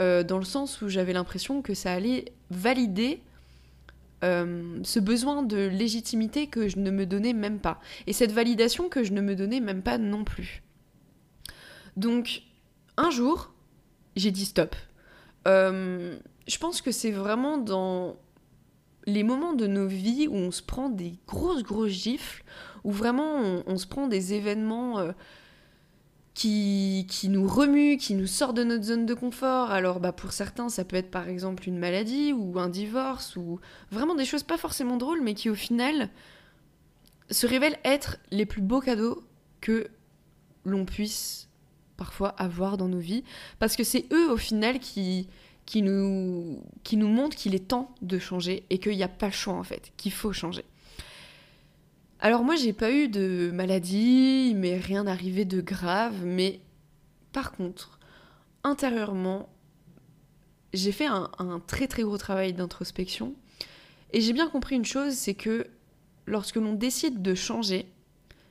euh, 0.00 0.22
dans 0.24 0.38
le 0.38 0.44
sens 0.44 0.82
où 0.82 0.88
j'avais 0.88 1.12
l'impression 1.12 1.62
que 1.62 1.74
ça 1.74 1.92
allait 1.92 2.26
valider 2.50 3.20
euh, 4.24 4.78
ce 4.84 5.00
besoin 5.00 5.42
de 5.42 5.66
légitimité 5.66 6.46
que 6.46 6.68
je 6.68 6.78
ne 6.78 6.90
me 6.90 7.06
donnais 7.06 7.32
même 7.32 7.58
pas. 7.58 7.80
Et 8.06 8.12
cette 8.12 8.32
validation 8.32 8.88
que 8.88 9.02
je 9.02 9.12
ne 9.12 9.20
me 9.20 9.34
donnais 9.34 9.60
même 9.60 9.82
pas 9.82 9.98
non 9.98 10.24
plus. 10.24 10.62
Donc 11.96 12.42
un 12.96 13.10
jour, 13.10 13.52
j'ai 14.16 14.30
dit 14.30 14.44
stop. 14.44 14.76
Euh, 15.48 16.18
je 16.46 16.58
pense 16.58 16.82
que 16.82 16.92
c'est 16.92 17.10
vraiment 17.10 17.58
dans 17.58 18.16
les 19.06 19.22
moments 19.22 19.54
de 19.54 19.66
nos 19.66 19.86
vies 19.86 20.28
où 20.28 20.34
on 20.34 20.50
se 20.50 20.62
prend 20.62 20.88
des 20.88 21.14
grosses, 21.26 21.62
grosses 21.62 21.90
gifles, 21.90 22.44
où 22.84 22.92
vraiment 22.92 23.62
on, 23.66 23.76
se 23.76 23.86
prend 23.86 24.06
des 24.06 24.34
événements 24.34 24.98
euh, 24.98 25.12
qui, 26.34 27.06
qui, 27.08 27.28
nous 27.28 27.46
remuent, 27.46 27.96
qui 27.96 28.14
nous 28.14 28.26
sortent 28.26 28.56
de 28.56 28.64
notre 28.64 28.84
zone 28.84 29.06
de 29.06 29.14
confort. 29.14 29.70
Alors 29.70 29.98
bah, 29.98 30.12
pour 30.12 30.32
certains, 30.32 30.68
ça 30.68 30.84
peut 30.84 30.96
être 30.96 31.10
par 31.10 31.28
exemple 31.28 31.68
une 31.68 31.78
maladie 31.78 32.32
ou 32.32 32.58
un 32.58 32.68
divorce, 32.68 33.36
ou 33.36 33.60
vraiment 33.90 34.14
des 34.14 34.24
choses 34.24 34.44
pas 34.44 34.58
forcément 34.58 34.96
drôles, 34.96 35.22
mais 35.22 35.34
qui 35.34 35.50
au 35.50 35.54
final 35.54 36.10
se 37.30 37.46
révèlent 37.46 37.78
être 37.84 38.18
les 38.30 38.46
plus 38.46 38.62
beaux 38.62 38.80
cadeaux 38.80 39.24
que 39.60 39.88
l'on 40.64 40.84
puisse 40.84 41.48
parfois 42.02 42.30
avoir 42.30 42.76
dans 42.78 42.88
nos 42.88 42.98
vies, 42.98 43.22
parce 43.60 43.76
que 43.76 43.84
c'est 43.84 44.06
eux 44.12 44.28
au 44.32 44.36
final 44.36 44.80
qui, 44.80 45.28
qui, 45.66 45.82
nous, 45.82 46.60
qui 46.82 46.96
nous 46.96 47.06
montrent 47.06 47.36
qu'il 47.36 47.54
est 47.54 47.68
temps 47.68 47.94
de 48.02 48.18
changer 48.18 48.64
et 48.70 48.78
qu'il 48.78 48.96
n'y 48.96 49.04
a 49.04 49.08
pas 49.22 49.26
le 49.26 49.32
choix 49.32 49.54
en 49.54 49.62
fait, 49.62 49.92
qu'il 49.96 50.10
faut 50.10 50.32
changer. 50.32 50.64
Alors 52.18 52.42
moi 52.42 52.56
j'ai 52.56 52.72
pas 52.72 52.90
eu 52.90 53.06
de 53.06 53.52
maladie, 53.54 54.52
mais 54.56 54.78
rien 54.78 55.04
n'arrivait 55.04 55.44
de 55.44 55.60
grave, 55.60 56.24
mais 56.24 56.58
par 57.30 57.52
contre, 57.52 58.00
intérieurement, 58.64 59.48
j'ai 60.72 60.90
fait 60.90 61.06
un, 61.06 61.30
un 61.38 61.60
très 61.60 61.86
très 61.86 62.02
gros 62.02 62.18
travail 62.18 62.52
d'introspection 62.52 63.32
et 64.12 64.20
j'ai 64.20 64.32
bien 64.32 64.48
compris 64.48 64.74
une 64.74 64.84
chose, 64.84 65.12
c'est 65.12 65.34
que 65.34 65.68
lorsque 66.26 66.56
l'on 66.56 66.72
décide 66.72 67.22
de 67.22 67.36
changer, 67.36 67.86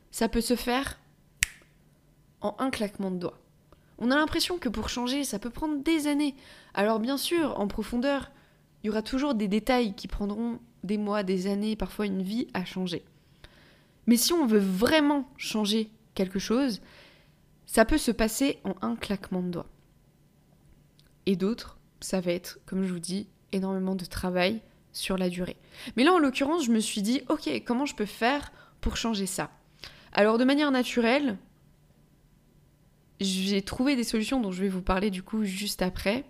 ça 0.09 0.29
peut 0.29 0.39
se 0.39 0.55
faire 0.55 1.01
en 2.41 2.55
un 2.59 2.69
claquement 2.69 3.11
de 3.11 3.17
doigts. 3.17 3.39
On 3.97 4.11
a 4.11 4.15
l'impression 4.15 4.57
que 4.57 4.69
pour 4.69 4.89
changer, 4.89 5.23
ça 5.23 5.39
peut 5.39 5.49
prendre 5.49 5.83
des 5.83 6.07
années. 6.07 6.35
Alors 6.73 6.99
bien 6.99 7.17
sûr, 7.17 7.59
en 7.59 7.67
profondeur, 7.67 8.31
il 8.83 8.87
y 8.87 8.89
aura 8.89 9.03
toujours 9.03 9.35
des 9.35 9.47
détails 9.47 9.93
qui 9.93 10.07
prendront 10.07 10.59
des 10.83 10.97
mois, 10.97 11.23
des 11.23 11.47
années, 11.47 11.75
parfois 11.75 12.07
une 12.07 12.23
vie 12.23 12.47
à 12.53 12.65
changer. 12.65 13.05
Mais 14.07 14.17
si 14.17 14.33
on 14.33 14.47
veut 14.47 14.59
vraiment 14.59 15.29
changer 15.37 15.91
quelque 16.15 16.39
chose, 16.39 16.81
ça 17.67 17.85
peut 17.85 17.99
se 17.99 18.11
passer 18.11 18.59
en 18.63 18.75
un 18.81 18.95
claquement 18.95 19.41
de 19.41 19.49
doigts. 19.49 19.69
Et 21.27 21.35
d'autres, 21.35 21.77
ça 21.99 22.19
va 22.19 22.31
être, 22.31 22.59
comme 22.65 22.83
je 22.83 22.91
vous 22.91 22.99
dis, 22.99 23.27
énormément 23.51 23.95
de 23.95 24.05
travail 24.05 24.61
sur 24.91 25.17
la 25.17 25.29
durée. 25.29 25.57
Mais 25.95 26.03
là, 26.03 26.13
en 26.13 26.19
l'occurrence, 26.19 26.65
je 26.65 26.71
me 26.71 26.79
suis 26.79 27.01
dit, 27.01 27.21
ok, 27.29 27.63
comment 27.65 27.85
je 27.85 27.95
peux 27.95 28.05
faire 28.05 28.51
pour 28.81 28.97
changer 28.97 29.27
ça? 29.27 29.51
Alors, 30.11 30.37
de 30.37 30.43
manière 30.43 30.71
naturelle, 30.71 31.37
j'ai 33.21 33.61
trouvé 33.61 33.95
des 33.95 34.03
solutions 34.03 34.41
dont 34.41 34.51
je 34.51 34.61
vais 34.61 34.69
vous 34.69 34.81
parler 34.81 35.09
du 35.09 35.23
coup 35.23 35.43
juste 35.43 35.81
après. 35.81 36.25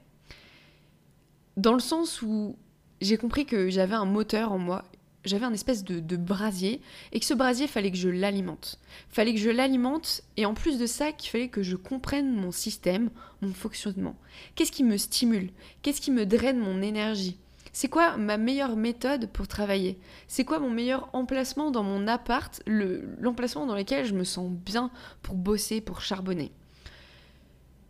Dans 1.57 1.73
le 1.73 1.79
sens 1.79 2.21
où 2.21 2.55
j'ai 3.01 3.17
compris 3.17 3.45
que 3.45 3.69
j'avais 3.69 3.95
un 3.95 4.05
moteur 4.05 4.51
en 4.51 4.57
moi, 4.57 4.83
j'avais 5.23 5.45
un 5.45 5.53
espèce 5.53 5.83
de, 5.83 6.17
brasier, 6.17 6.81
et 7.11 7.19
que 7.19 7.25
ce 7.25 7.33
brasier, 7.33 7.67
fallait 7.67 7.91
que 7.91 7.97
je 7.97 8.09
l'alimente. 8.09 8.79
Fallait 9.09 9.33
que 9.33 9.39
je 9.39 9.49
l'alimente, 9.49 10.23
et 10.37 10.45
en 10.45 10.53
plus 10.53 10.79
de 10.79 10.85
ça, 10.85 11.11
qu'il 11.11 11.29
fallait 11.29 11.49
que 11.49 11.63
je 11.63 11.75
comprenne 11.75 12.33
mon 12.33 12.51
système, 12.51 13.09
mon 13.41 13.53
fonctionnement. 13.53 14.15
Qu'est-ce 14.55 14.71
qui 14.71 14.83
me 14.83 14.97
stimule? 14.97 15.51
Qu'est-ce 15.81 16.01
qui 16.01 16.11
me 16.11 16.25
draine 16.25 16.59
mon 16.59 16.81
énergie? 16.81 17.37
C'est 17.73 17.87
quoi 17.87 18.17
ma 18.17 18.37
meilleure 18.37 18.75
méthode 18.75 19.29
pour 19.31 19.47
travailler? 19.47 19.97
C'est 20.27 20.43
quoi 20.43 20.59
mon 20.59 20.69
meilleur 20.69 21.09
emplacement 21.13 21.71
dans 21.71 21.83
mon 21.83 22.07
appart, 22.07 22.61
l'emplacement 22.65 23.65
dans 23.65 23.75
lequel 23.75 24.05
je 24.05 24.13
me 24.13 24.23
sens 24.23 24.49
bien 24.49 24.91
pour 25.21 25.35
bosser, 25.35 25.79
pour 25.79 26.01
charbonner? 26.01 26.51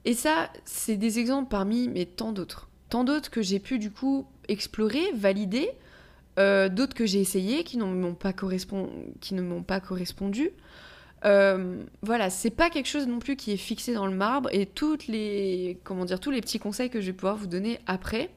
Et 0.05 0.13
ça, 0.13 0.51
c'est 0.65 0.98
des 0.98 1.20
exemples 1.20 1.50
parmi 1.50 1.88
mais 1.88 2.05
tant 2.05 2.31
d'autres. 2.31 2.70
Tant 2.89 3.03
d'autres 3.03 3.29
que 3.29 3.41
j'ai 3.41 3.60
pu 3.60 3.79
du 3.79 3.91
coup 3.91 4.25
explorer, 4.48 5.12
valider, 5.13 5.70
euh, 6.39 6.70
d'autres 6.70 6.93
que 6.93 7.05
j'ai 7.05 7.20
essayé 7.20 7.63
qui, 7.63 7.77
ne 7.77 7.86
m'ont 7.86 8.13
pas 8.15 8.34
correspondu. 9.79 10.51
Euh, 11.24 11.84
voilà, 12.01 12.29
c'est 12.29 12.50
pas 12.50 12.70
quelque 12.70 12.88
chose 12.88 13.05
non 13.05 13.20
plus 13.20 13.36
qui 13.36 13.51
est 13.51 13.58
fixé 13.58 13.93
dans 13.93 14.08
le 14.08 14.15
marbre 14.15 14.50
et 14.51 14.65
toutes 14.65 15.08
les, 15.08 15.77
comment 15.84 16.05
dire, 16.05 16.20
tous 16.20 16.31
les 16.31 16.41
petits 16.41 16.60
conseils 16.60 16.89
que 16.89 17.00
je 17.00 17.08
vais 17.08 17.13
pouvoir 17.13 17.36
vous 17.36 17.48
donner 17.48 17.79
après 17.86 18.31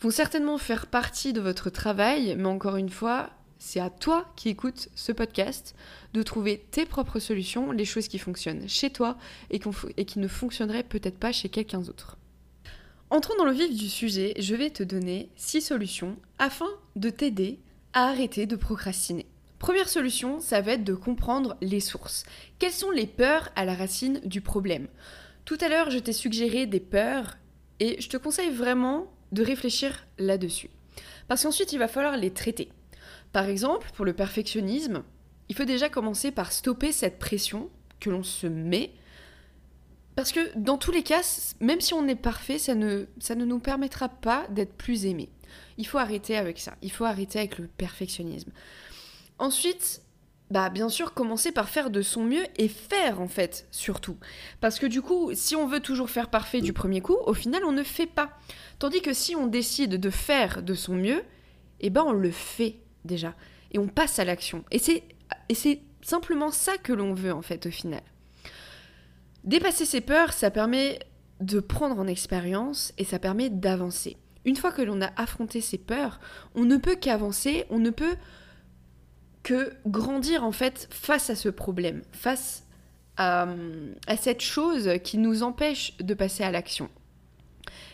vont 0.00 0.10
certainement 0.10 0.58
faire 0.58 0.86
partie 0.86 1.32
de 1.32 1.40
votre 1.40 1.70
travail, 1.70 2.36
mais 2.38 2.46
encore 2.46 2.76
une 2.76 2.90
fois, 2.90 3.30
c'est 3.58 3.80
à 3.80 3.90
toi 3.90 4.30
qui 4.36 4.48
écoutes 4.48 4.88
ce 4.94 5.12
podcast 5.12 5.74
de 6.14 6.22
trouver 6.22 6.64
tes 6.70 6.86
propres 6.86 7.18
solutions, 7.18 7.72
les 7.72 7.84
choses 7.84 8.08
qui 8.08 8.18
fonctionnent 8.18 8.68
chez 8.68 8.90
toi 8.90 9.18
et, 9.50 9.58
qui 9.58 10.18
ne 10.18 10.28
fonctionneraient 10.28 10.84
peut-être 10.84 11.18
pas 11.18 11.32
chez 11.32 11.48
quelqu'un 11.48 11.80
d'autre. 11.80 12.16
Entrons 13.10 13.36
dans 13.36 13.44
le 13.44 13.52
vif 13.52 13.74
du 13.74 13.88
sujet, 13.88 14.34
je 14.38 14.54
vais 14.54 14.70
te 14.70 14.82
donner 14.82 15.30
6 15.36 15.62
solutions 15.62 16.16
afin 16.38 16.68
de 16.94 17.10
t'aider 17.10 17.58
à 17.94 18.08
arrêter 18.08 18.46
de 18.46 18.56
procrastiner. 18.56 19.26
Première 19.58 19.88
solution, 19.88 20.38
ça 20.40 20.60
va 20.60 20.72
être 20.72 20.84
de 20.84 20.94
comprendre 20.94 21.56
les 21.60 21.80
sources. 21.80 22.24
Quelles 22.58 22.70
sont 22.70 22.90
les 22.90 23.06
peurs 23.06 23.48
à 23.56 23.64
la 23.64 23.74
racine 23.74 24.20
du 24.24 24.40
problème? 24.40 24.86
Tout 25.44 25.58
à 25.60 25.68
l'heure, 25.68 25.90
je 25.90 25.98
t'ai 25.98 26.12
suggéré 26.12 26.66
des 26.66 26.80
peurs 26.80 27.38
et 27.80 28.00
je 28.00 28.08
te 28.08 28.16
conseille 28.16 28.50
vraiment 28.50 29.10
de 29.32 29.42
réfléchir 29.42 30.06
là-dessus. 30.18 30.70
Parce 31.26 31.42
qu'ensuite, 31.42 31.72
il 31.72 31.78
va 31.78 31.88
falloir 31.88 32.16
les 32.16 32.30
traiter. 32.30 32.68
Par 33.32 33.46
exemple, 33.48 33.90
pour 33.94 34.04
le 34.04 34.12
perfectionnisme, 34.12 35.02
il 35.48 35.56
faut 35.56 35.64
déjà 35.64 35.88
commencer 35.88 36.30
par 36.30 36.52
stopper 36.52 36.92
cette 36.92 37.18
pression 37.18 37.70
que 38.00 38.10
l'on 38.10 38.22
se 38.22 38.46
met. 38.46 38.92
Parce 40.16 40.32
que 40.32 40.56
dans 40.56 40.78
tous 40.78 40.90
les 40.90 41.02
cas, 41.02 41.22
même 41.60 41.80
si 41.80 41.94
on 41.94 42.08
est 42.08 42.16
parfait, 42.16 42.58
ça 42.58 42.74
ne, 42.74 43.06
ça 43.18 43.34
ne 43.34 43.44
nous 43.44 43.60
permettra 43.60 44.08
pas 44.08 44.46
d'être 44.50 44.74
plus 44.74 45.06
aimé. 45.06 45.28
Il 45.76 45.86
faut 45.86 45.98
arrêter 45.98 46.36
avec 46.36 46.58
ça. 46.58 46.74
Il 46.82 46.90
faut 46.90 47.04
arrêter 47.04 47.38
avec 47.38 47.58
le 47.58 47.68
perfectionnisme. 47.68 48.50
Ensuite, 49.38 50.02
bah 50.50 50.70
bien 50.70 50.88
sûr 50.88 51.12
commencer 51.12 51.52
par 51.52 51.68
faire 51.68 51.90
de 51.90 52.02
son 52.02 52.24
mieux 52.24 52.44
et 52.56 52.68
faire 52.68 53.20
en 53.20 53.28
fait 53.28 53.68
surtout. 53.70 54.16
Parce 54.60 54.78
que 54.78 54.86
du 54.86 55.02
coup, 55.02 55.30
si 55.34 55.54
on 55.54 55.66
veut 55.66 55.80
toujours 55.80 56.10
faire 56.10 56.30
parfait 56.30 56.60
du 56.60 56.72
premier 56.72 57.00
coup, 57.00 57.16
au 57.26 57.34
final 57.34 57.64
on 57.64 57.72
ne 57.72 57.82
fait 57.82 58.06
pas. 58.06 58.30
Tandis 58.78 59.02
que 59.02 59.12
si 59.12 59.36
on 59.36 59.46
décide 59.46 60.00
de 60.00 60.10
faire 60.10 60.62
de 60.62 60.74
son 60.74 60.94
mieux, 60.94 61.22
eh 61.80 61.90
ben 61.90 62.02
on 62.06 62.12
le 62.12 62.30
fait 62.30 62.80
déjà 63.04 63.34
et 63.70 63.78
on 63.78 63.88
passe 63.88 64.18
à 64.18 64.24
l'action. 64.24 64.64
Et 64.70 64.78
c'est 64.78 65.80
simplement 66.02 66.50
ça 66.50 66.76
que 66.78 66.92
l'on 66.92 67.14
veut 67.14 67.32
en 67.32 67.42
fait 67.42 67.66
au 67.66 67.70
final. 67.70 68.02
Dépasser 69.44 69.84
ses 69.84 70.00
peurs, 70.00 70.32
ça 70.32 70.50
permet 70.50 70.98
de 71.40 71.60
prendre 71.60 71.98
en 71.98 72.06
expérience 72.06 72.92
et 72.98 73.04
ça 73.04 73.18
permet 73.18 73.50
d'avancer. 73.50 74.16
Une 74.44 74.56
fois 74.56 74.72
que 74.72 74.82
l'on 74.82 75.00
a 75.00 75.10
affronté 75.16 75.60
ses 75.60 75.78
peurs, 75.78 76.20
on 76.54 76.64
ne 76.64 76.76
peut 76.76 76.96
qu'avancer, 76.96 77.64
on 77.70 77.78
ne 77.78 77.90
peut 77.90 78.16
que 79.42 79.72
grandir 79.86 80.44
en 80.44 80.52
fait 80.52 80.88
face 80.90 81.30
à 81.30 81.34
ce 81.34 81.48
problème, 81.48 82.02
face 82.12 82.64
à, 83.16 83.48
cette 84.20 84.42
chose 84.42 84.90
qui 85.02 85.18
nous 85.18 85.42
empêche 85.42 85.96
de 85.98 86.14
passer 86.14 86.44
à 86.44 86.50
l'action. 86.50 86.88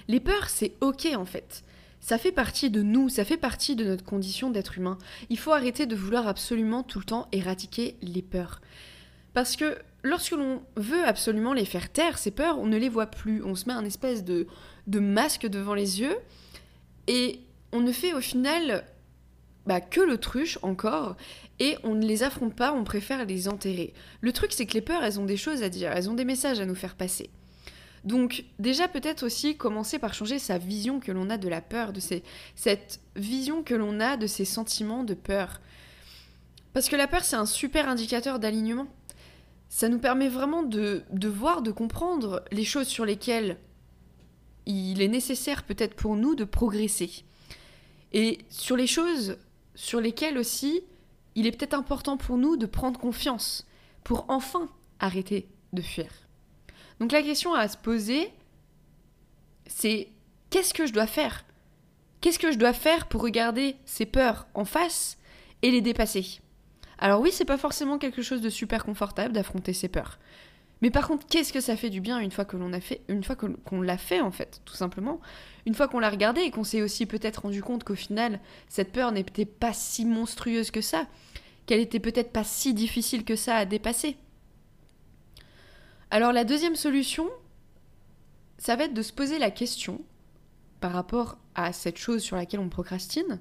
Les 0.07 0.21
peurs, 0.21 0.49
c'est 0.49 0.73
ok 0.81 1.09
en 1.17 1.25
fait. 1.25 1.65
Ça 2.05 2.19
fait 2.19 2.33
partie 2.33 2.69
de 2.69 2.83
nous, 2.83 3.09
ça 3.09 3.25
fait 3.25 3.39
partie 3.39 3.77
de 3.77 3.85
notre 3.87 4.05
condition 4.05 4.51
d'être 4.51 4.77
humain. 4.77 4.99
Il 5.31 5.39
faut 5.39 5.53
arrêter 5.53 5.87
de 5.87 5.97
vouloir 5.97 6.29
absolument 6.29 6.83
tout 6.83 6.99
le 6.99 7.07
temps 7.07 7.29
éradiquer 7.33 7.97
les 8.03 8.21
peurs. 8.21 8.61
Parce 9.33 9.57
que 9.57 9.79
lorsque 10.03 10.33
l'on 10.33 10.61
veut 10.77 11.03
absolument 11.03 11.55
les 11.55 11.65
faire 11.65 11.91
taire, 11.91 12.19
ces 12.19 12.31
peurs, 12.31 12.59
on 12.59 12.67
ne 12.67 12.77
les 12.77 12.91
voit 12.91 13.07
plus. 13.07 13.43
On 13.43 13.55
se 13.55 13.65
met 13.67 13.73
un 13.73 13.87
espèce 13.87 14.23
de, 14.23 14.47
masque 14.87 15.47
devant 15.47 15.73
les 15.73 16.03
yeux 16.03 16.15
et 17.07 17.41
on 17.73 17.81
ne 17.81 17.91
fait 17.91 18.13
au 18.13 18.21
final 18.21 18.85
bah, 19.65 19.81
que 19.81 20.03
l'autruche 20.03 20.59
encore, 20.61 21.17
et 21.59 21.79
on 21.85 21.95
ne 21.95 22.05
les 22.05 22.23
affronte 22.23 22.55
pas, 22.55 22.75
on 22.75 22.85
préfère 22.85 23.25
les 23.25 23.49
enterrer. 23.49 23.95
Le 24.21 24.31
truc, 24.31 24.53
c'est 24.53 24.67
que 24.67 24.75
les 24.75 24.83
peurs, 24.83 25.03
elles 25.03 25.21
ont 25.21 25.25
des 25.25 25.39
choses 25.39 25.63
à 25.63 25.71
dire, 25.71 25.91
elles 25.91 26.11
ont 26.11 26.15
des 26.15 26.27
messages 26.27 26.61
à 26.61 26.67
nous 26.67 26.75
faire 26.75 26.97
passer. 26.97 27.31
Donc 28.05 28.45
déjà 28.59 28.87
peut-être 28.87 29.23
aussi 29.23 29.57
commencer 29.57 29.99
par 29.99 30.13
changer 30.13 30.39
sa 30.39 30.59
vision 30.59 31.01
que 31.01 31.11
l'on 31.11 31.31
a 31.31 31.39
de 31.39 31.49
la 31.49 31.63
peur, 31.63 31.93
de 31.93 32.01
cette 32.01 33.01
vision 33.17 33.63
que 33.63 33.75
l'on 33.75 33.99
a 34.01 34.17
de 34.17 34.27
ces 34.27 34.45
sentiments 34.45 35.05
de 35.05 35.15
peur. 35.15 35.61
Parce 36.75 36.89
que 36.89 36.97
la 36.97 37.07
peur, 37.07 37.25
c'est 37.25 37.37
un 37.37 37.47
super 37.47 37.89
indicateur 37.89 38.39
d'alignement. 38.39 38.89
Ça 39.69 39.89
nous 39.89 39.99
permet 39.99 40.29
vraiment 40.29 40.63
de, 40.63 41.03
de 41.11 41.29
voir, 41.29 41.63
de 41.63 41.71
comprendre 41.71 42.45
les 42.53 42.65
choses 42.65 42.89
sur 42.89 43.05
lesquelles 43.05 43.59
il 44.67 45.01
est 45.01 45.09
nécessaire 45.09 45.63
peut-être 45.63 45.95
pour 45.95 46.17
nous 46.17 46.35
de 46.35 46.45
progresser. 46.45 47.25
Et 48.13 48.39
sur 48.51 48.77
les 48.77 48.87
choses 48.87 49.37
sur 49.75 50.01
lesquels 50.01 50.39
aussi 50.39 50.83
il 51.35 51.47
est 51.47 51.53
peut-être 51.53 51.75
important 51.75 52.17
pour 52.17 52.37
nous 52.37 52.57
de 52.57 52.67
prendre 52.67 53.01
confiance 53.01 53.67
pour 54.05 54.27
enfin 54.29 54.69
arrêter 55.01 55.49
de 55.73 55.83
fuir. 55.83 56.24
Donc 57.01 57.13
la 57.13 57.23
question 57.23 57.55
à 57.55 57.69
se 57.69 57.77
poser, 57.77 58.31
c'est 59.67 60.09
qu'est-ce 60.51 60.75
que 60.75 60.87
je 60.87 60.93
dois 60.93 61.07
faire? 61.07 61.45
Qu'est-ce 62.21 62.39
que 62.39 62.53
je 62.53 62.59
dois 62.59 62.73
faire 62.73 63.07
pour 63.09 63.23
regarder 63.23 63.77
ces 63.85 64.07
peurs 64.07 64.47
en 64.55 64.65
face 64.65 65.19
et 65.63 65.71
les 65.71 65.81
dépasser? 65.81 66.41
Alors 66.99 67.21
oui, 67.21 67.31
c'est 67.33 67.45
pas 67.45 67.59
forcément 67.59 67.99
quelque 67.99 68.23
chose 68.23 68.41
de 68.41 68.49
super 68.49 68.85
confortable 68.85 69.35
d'affronter 69.35 69.73
ces 69.73 69.89
peurs. 69.89 70.19
Mais 70.81 70.91
par 70.91 71.09
contre, 71.09 71.27
qu'est-ce 71.27 71.53
que 71.53 71.61
ça 71.61 71.77
fait 71.77 71.91
du 71.91 72.01
bien 72.01 72.19
une 72.19 72.31
fois 72.31 72.45
que 72.45 72.57
l'on 72.57 72.73
a 72.73 72.81
fait, 72.81 73.01
une 73.09 73.25
fois 73.25 73.37
qu'on 73.37 73.81
l'a 73.81 73.99
fait 73.99 74.21
en 74.21 74.31
fait, 74.31 74.61
tout 74.65 74.75
simplement? 74.75 75.21
Une 75.67 75.75
fois 75.75 75.89
qu'on 75.89 75.99
l'a 75.99 76.11
regardé 76.11 76.43
et 76.43 76.51
qu'on 76.51 76.65
s'est 76.65 76.83
aussi 76.83 77.07
peut-être 77.07 77.43
rendu 77.43 77.63
compte 77.63 77.85
qu'au 77.85 77.95
final, 77.95 78.39
cette 78.69 78.93
peur 78.93 79.13
n'était 79.13 79.47
pas 79.47 79.73
si 79.73 80.05
monstrueuse 80.05 80.71
que 80.71 80.81
ça, 80.81 81.07
qu'elle 81.67 81.81
était 81.81 82.01
peut-être 82.01 82.33
pas 82.33 82.45
si 82.45 82.75
difficile 82.75 83.25
que 83.25 83.37
ça 83.37 83.57
à 83.57 83.65
dépasser. 83.65 84.17
Alors 86.15 86.31
la 86.31 86.45
deuxième 86.45 86.77
solution, 86.77 87.29
ça 88.57 88.77
va 88.77 88.85
être 88.85 88.95
de 88.95 89.03
se 89.03 89.13
poser 89.13 89.41
la 89.41 89.51
question 89.51 90.01
par 90.79 90.93
rapport 90.93 91.39
à 91.57 91.73
cette 91.73 91.99
chose 91.99 92.23
sur 92.23 92.37
laquelle 92.37 92.61
on 92.61 92.69
procrastine, 92.69 93.41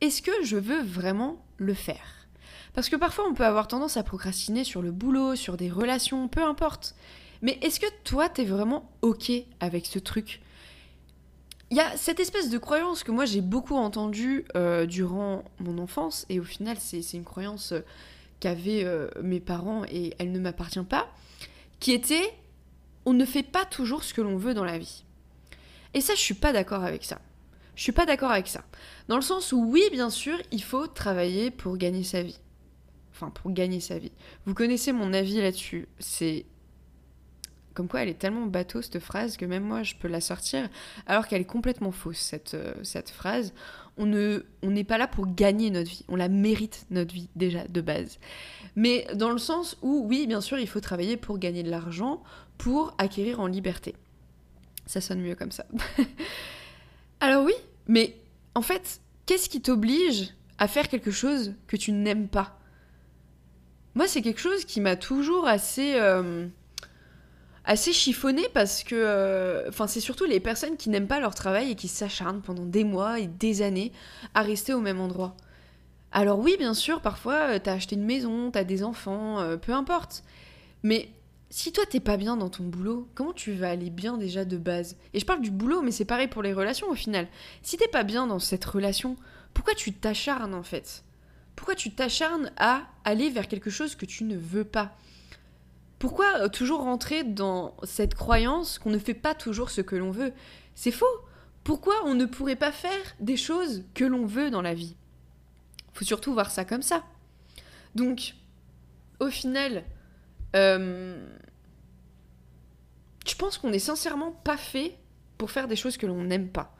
est-ce 0.00 0.20
que 0.20 0.32
je 0.42 0.56
veux 0.56 0.82
vraiment 0.82 1.40
le 1.58 1.74
faire? 1.74 2.26
Parce 2.74 2.88
que 2.88 2.96
parfois 2.96 3.28
on 3.30 3.34
peut 3.34 3.46
avoir 3.46 3.68
tendance 3.68 3.96
à 3.96 4.02
procrastiner 4.02 4.64
sur 4.64 4.82
le 4.82 4.90
boulot, 4.90 5.36
sur 5.36 5.56
des 5.56 5.70
relations, 5.70 6.26
peu 6.26 6.42
importe. 6.42 6.96
Mais 7.40 7.56
est-ce 7.62 7.78
que 7.78 7.86
toi 8.02 8.28
t'es 8.28 8.44
vraiment 8.44 8.90
ok 9.02 9.30
avec 9.60 9.86
ce 9.86 10.00
truc? 10.00 10.40
Il 11.70 11.76
y 11.76 11.80
a 11.80 11.96
cette 11.96 12.18
espèce 12.18 12.50
de 12.50 12.58
croyance 12.58 13.04
que 13.04 13.12
moi 13.12 13.26
j'ai 13.26 13.42
beaucoup 13.42 13.76
entendue 13.76 14.44
euh, 14.56 14.86
durant 14.86 15.44
mon 15.60 15.78
enfance, 15.78 16.26
et 16.30 16.40
au 16.40 16.44
final 16.44 16.78
c'est 16.80 17.12
une 17.12 17.22
croyance 17.22 17.70
euh, 17.70 17.82
qu'avaient 18.40 18.82
euh, 18.82 19.08
mes 19.22 19.38
parents 19.38 19.84
et 19.88 20.14
elle 20.18 20.32
ne 20.32 20.40
m'appartient 20.40 20.82
pas, 20.82 21.06
qui 21.80 21.92
était 21.92 22.32
on 23.06 23.12
ne 23.12 23.24
fait 23.24 23.42
pas 23.42 23.64
toujours 23.64 24.04
ce 24.04 24.14
que 24.14 24.20
l'on 24.20 24.36
veut 24.36 24.54
dans 24.54 24.64
la 24.64 24.78
vie. 24.78 25.04
Et 25.94 26.00
ça 26.00 26.14
je 26.14 26.20
suis 26.20 26.34
pas 26.34 26.52
d'accord 26.52 26.84
avec 26.84 27.04
ça. 27.04 27.20
Je 27.74 27.82
suis 27.82 27.92
pas 27.92 28.06
d'accord 28.06 28.30
avec 28.30 28.46
ça. 28.46 28.62
Dans 29.08 29.16
le 29.16 29.22
sens 29.22 29.52
où 29.52 29.64
oui, 29.64 29.82
bien 29.90 30.10
sûr, 30.10 30.36
il 30.52 30.62
faut 30.62 30.86
travailler 30.86 31.50
pour 31.50 31.78
gagner 31.78 32.04
sa 32.04 32.22
vie 32.22 32.38
enfin 33.20 33.30
pour 33.30 33.52
gagner 33.52 33.80
sa 33.80 33.98
vie. 33.98 34.12
Vous 34.46 34.54
connaissez 34.54 34.92
mon 34.92 35.12
avis 35.12 35.40
là-dessus. 35.40 35.88
C'est 35.98 36.46
comme 37.74 37.88
quoi 37.88 38.02
elle 38.02 38.08
est 38.08 38.18
tellement 38.18 38.46
bateau 38.46 38.82
cette 38.82 38.98
phrase 38.98 39.36
que 39.36 39.44
même 39.44 39.62
moi 39.62 39.82
je 39.82 39.94
peux 39.94 40.08
la 40.08 40.20
sortir 40.20 40.68
alors 41.06 41.26
qu'elle 41.26 41.40
est 41.40 41.46
complètement 41.46 41.92
fausse 41.92 42.18
cette, 42.18 42.54
euh, 42.54 42.74
phrase. 43.12 43.52
On 43.96 44.06
n'est 44.06 44.84
pas 44.84 44.96
là 44.96 45.06
pour 45.06 45.26
gagner 45.34 45.70
notre 45.70 45.90
vie, 45.90 46.04
on 46.08 46.16
la 46.16 46.28
mérite 46.28 46.86
notre 46.90 47.12
vie 47.12 47.28
déjà 47.36 47.66
de 47.68 47.80
base. 47.82 48.18
Mais 48.74 49.06
dans 49.14 49.30
le 49.30 49.38
sens 49.38 49.76
où 49.82 50.06
oui, 50.06 50.26
bien 50.26 50.40
sûr, 50.40 50.58
il 50.58 50.68
faut 50.68 50.80
travailler 50.80 51.18
pour 51.18 51.38
gagner 51.38 51.62
de 51.62 51.70
l'argent, 51.70 52.22
pour 52.56 52.94
acquérir 52.96 53.40
en 53.40 53.46
liberté. 53.46 53.94
Ça 54.86 55.00
sonne 55.02 55.20
mieux 55.20 55.34
comme 55.34 55.52
ça. 55.52 55.66
Alors 57.20 57.44
oui, 57.44 57.52
mais 57.88 58.16
en 58.54 58.62
fait, 58.62 59.00
qu'est-ce 59.26 59.48
qui 59.48 59.60
t'oblige 59.60 60.30
à 60.58 60.66
faire 60.66 60.88
quelque 60.88 61.10
chose 61.10 61.54
que 61.66 61.76
tu 61.76 61.92
n'aimes 61.92 62.28
pas? 62.28 62.58
Moi, 63.94 64.08
c'est 64.08 64.22
quelque 64.22 64.40
chose 64.40 64.64
qui 64.64 64.80
m'a 64.80 64.96
toujours 64.96 65.46
assez... 65.46 65.94
Euh, 65.96 66.46
assez 67.70 67.92
chiffonné 67.92 68.42
parce 68.52 68.82
que... 68.82 68.96
euh, 68.96 69.68
Enfin, 69.68 69.86
c'est 69.86 70.00
surtout 70.00 70.24
les 70.24 70.40
personnes 70.40 70.76
qui 70.76 70.90
n'aiment 70.90 71.06
pas 71.06 71.20
leur 71.20 71.34
travail 71.34 71.70
et 71.70 71.74
qui 71.76 71.86
s'acharnent 71.86 72.42
pendant 72.42 72.64
des 72.64 72.82
mois 72.82 73.20
et 73.20 73.28
des 73.28 73.62
années 73.62 73.92
à 74.34 74.42
rester 74.42 74.74
au 74.74 74.80
même 74.80 75.00
endroit. 75.00 75.36
Alors 76.10 76.40
oui, 76.40 76.56
bien 76.58 76.74
sûr, 76.74 77.00
parfois, 77.00 77.54
euh, 77.54 77.58
t'as 77.62 77.74
acheté 77.74 77.94
une 77.94 78.04
maison, 78.04 78.50
t'as 78.50 78.64
des 78.64 78.82
enfants, 78.82 79.38
euh, 79.38 79.56
peu 79.56 79.72
importe. 79.72 80.24
Mais 80.82 81.10
si 81.48 81.70
toi 81.70 81.84
t'es 81.88 82.00
pas 82.00 82.16
bien 82.16 82.36
dans 82.36 82.48
ton 82.48 82.64
boulot, 82.64 83.08
comment 83.14 83.32
tu 83.32 83.52
vas 83.52 83.70
aller 83.70 83.90
bien 83.90 84.18
déjà 84.18 84.44
de 84.44 84.56
base? 84.56 84.96
Et 85.14 85.20
je 85.20 85.24
parle 85.26 85.40
du 85.40 85.52
boulot, 85.52 85.80
mais 85.80 85.92
c'est 85.92 86.04
pareil 86.04 86.26
pour 86.26 86.42
les 86.42 86.52
relations 86.52 86.88
au 86.88 86.96
final. 86.96 87.28
Si 87.62 87.76
t'es 87.76 87.86
pas 87.86 88.02
bien 88.02 88.26
dans 88.26 88.40
cette 88.40 88.64
relation, 88.64 89.16
pourquoi 89.54 89.74
tu 89.74 89.92
t'acharnes 89.92 90.54
en 90.54 90.64
fait? 90.64 91.04
Pourquoi 91.54 91.76
tu 91.76 91.92
t'acharnes 91.92 92.50
à 92.56 92.82
aller 93.04 93.30
vers 93.30 93.46
quelque 93.46 93.70
chose 93.70 93.94
que 93.94 94.06
tu 94.06 94.24
ne 94.24 94.36
veux 94.36 94.64
pas? 94.64 94.96
Pourquoi 96.00 96.40
euh, 96.40 96.48
toujours 96.48 96.80
rentrer 96.80 97.24
dans 97.24 97.76
cette 97.84 98.14
croyance 98.14 98.78
qu'on 98.78 98.90
ne 98.90 98.98
fait 98.98 99.14
pas 99.14 99.34
toujours 99.34 99.70
ce 99.70 99.82
que 99.82 99.94
l'on 99.94 100.10
veut? 100.10 100.32
C'est 100.74 100.90
faux 100.90 101.04
Pourquoi 101.62 101.94
on 102.06 102.14
ne 102.14 102.24
pourrait 102.24 102.56
pas 102.56 102.72
faire 102.72 103.14
des 103.20 103.36
choses 103.36 103.84
que 103.94 104.04
l'on 104.04 104.24
veut 104.24 104.50
dans 104.50 104.62
la 104.62 104.72
vie? 104.72 104.96
Faut 105.92 106.06
surtout 106.06 106.32
voir 106.32 106.50
ça 106.50 106.64
comme 106.64 106.80
ça. 106.80 107.04
Donc, 107.94 108.34
au 109.20 109.28
final, 109.28 109.84
euh, 110.56 111.22
je 113.26 113.34
pense 113.34 113.58
qu'on 113.58 113.72
est 113.72 113.78
sincèrement 113.78 114.32
pas 114.32 114.56
fait 114.56 114.96
pour 115.36 115.50
faire 115.50 115.68
des 115.68 115.76
choses 115.76 115.98
que 115.98 116.06
l'on 116.06 116.22
n'aime 116.22 116.48
pas. 116.48 116.74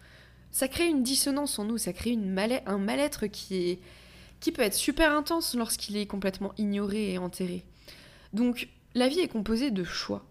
Ça 0.50 0.66
crée 0.66 0.86
une 0.86 1.02
dissonance 1.02 1.58
en 1.58 1.64
nous, 1.64 1.76
ça 1.76 1.92
crée 1.92 2.18
un 2.66 2.78
mal-être 2.78 3.26
qui, 3.26 3.80
qui 4.40 4.50
peut 4.50 4.62
être 4.62 4.74
super 4.74 5.12
intense 5.12 5.54
lorsqu'il 5.54 5.98
est 5.98 6.06
complètement 6.06 6.52
ignoré 6.56 7.12
et 7.12 7.18
enterré. 7.18 7.66
Donc 8.32 8.68
la 8.94 9.08
vie 9.08 9.20
est 9.20 9.28
composée 9.28 9.70
de 9.70 9.84
choix. 9.84 10.26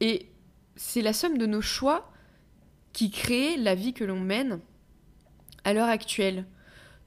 Et 0.00 0.28
c'est 0.76 1.02
la 1.02 1.12
somme 1.12 1.38
de 1.38 1.46
nos 1.46 1.60
choix 1.60 2.12
qui 2.92 3.10
crée 3.10 3.56
la 3.56 3.74
vie 3.74 3.92
que 3.92 4.04
l'on 4.04 4.20
mène 4.20 4.60
à 5.64 5.72
l'heure 5.72 5.88
actuelle. 5.88 6.46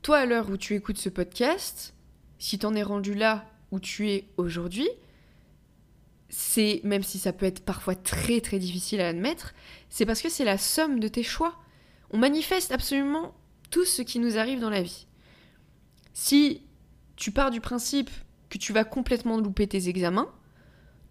Toi, 0.02 0.20
à 0.20 0.26
l'heure 0.26 0.50
où 0.50 0.58
tu 0.58 0.76
écoutes 0.76 0.98
ce 0.98 1.10
podcast, 1.10 1.94
si 2.40 2.60
t'en 2.60 2.74
es 2.76 2.84
rendu 2.84 3.14
là 3.14 3.46
où 3.72 3.80
tu 3.80 4.10
es 4.10 4.28
aujourd'hui, 4.38 4.90
c'est, 6.30 6.82
même 6.84 7.04
si 7.04 7.20
ça 7.20 7.34
peut 7.34 7.46
être 7.46 7.64
parfois 7.64 7.96
très 7.96 8.42
très 8.42 8.58
difficile 8.58 9.02
à 9.02 9.10
admettre, 9.10 9.54
c'est 9.90 10.06
parce 10.06 10.22
que 10.22 10.30
c'est 10.30 10.46
la 10.46 10.58
somme 10.58 11.00
de 11.00 11.08
tes 11.08 11.24
choix. 11.24 11.56
On 12.12 12.18
manifeste 12.18 12.72
absolument 12.72 13.34
tout 13.70 13.86
ce 13.86 14.02
qui 14.02 14.20
nous 14.20 14.38
arrive 14.38 14.60
dans 14.60 14.70
la 14.70 14.82
vie. 14.82 15.08
Si 16.14 16.64
tu 17.16 17.32
pars 17.32 17.52
du 17.52 17.62
principe 17.62 18.10
que 18.50 18.58
tu 18.58 18.74
vas 18.74 18.84
complètement 18.84 19.38
louper 19.38 19.68
tes 19.68 19.88
examens, 19.88 20.34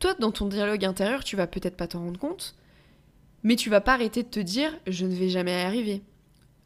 toi, 0.01 0.15
dans 0.15 0.33
ton 0.33 0.47
dialogue 0.47 0.85
intérieur, 0.85 1.23
tu 1.23 1.37
vas 1.37 1.47
peut-être 1.47 1.77
pas 1.77 1.87
t'en 1.87 2.01
rendre 2.01 2.19
compte, 2.19 2.57
mais 3.43 3.55
tu 3.55 3.71
vas 3.71 3.81
pas 3.81 3.93
arrêter 3.93 4.23
de 4.23 4.29
te 4.29 4.41
dire 4.41 4.77
je 4.87 5.07
ne 5.07 5.15
vais 5.15 5.29
jamais 5.29 5.53
y 5.53 5.65
arriver. 5.65 6.03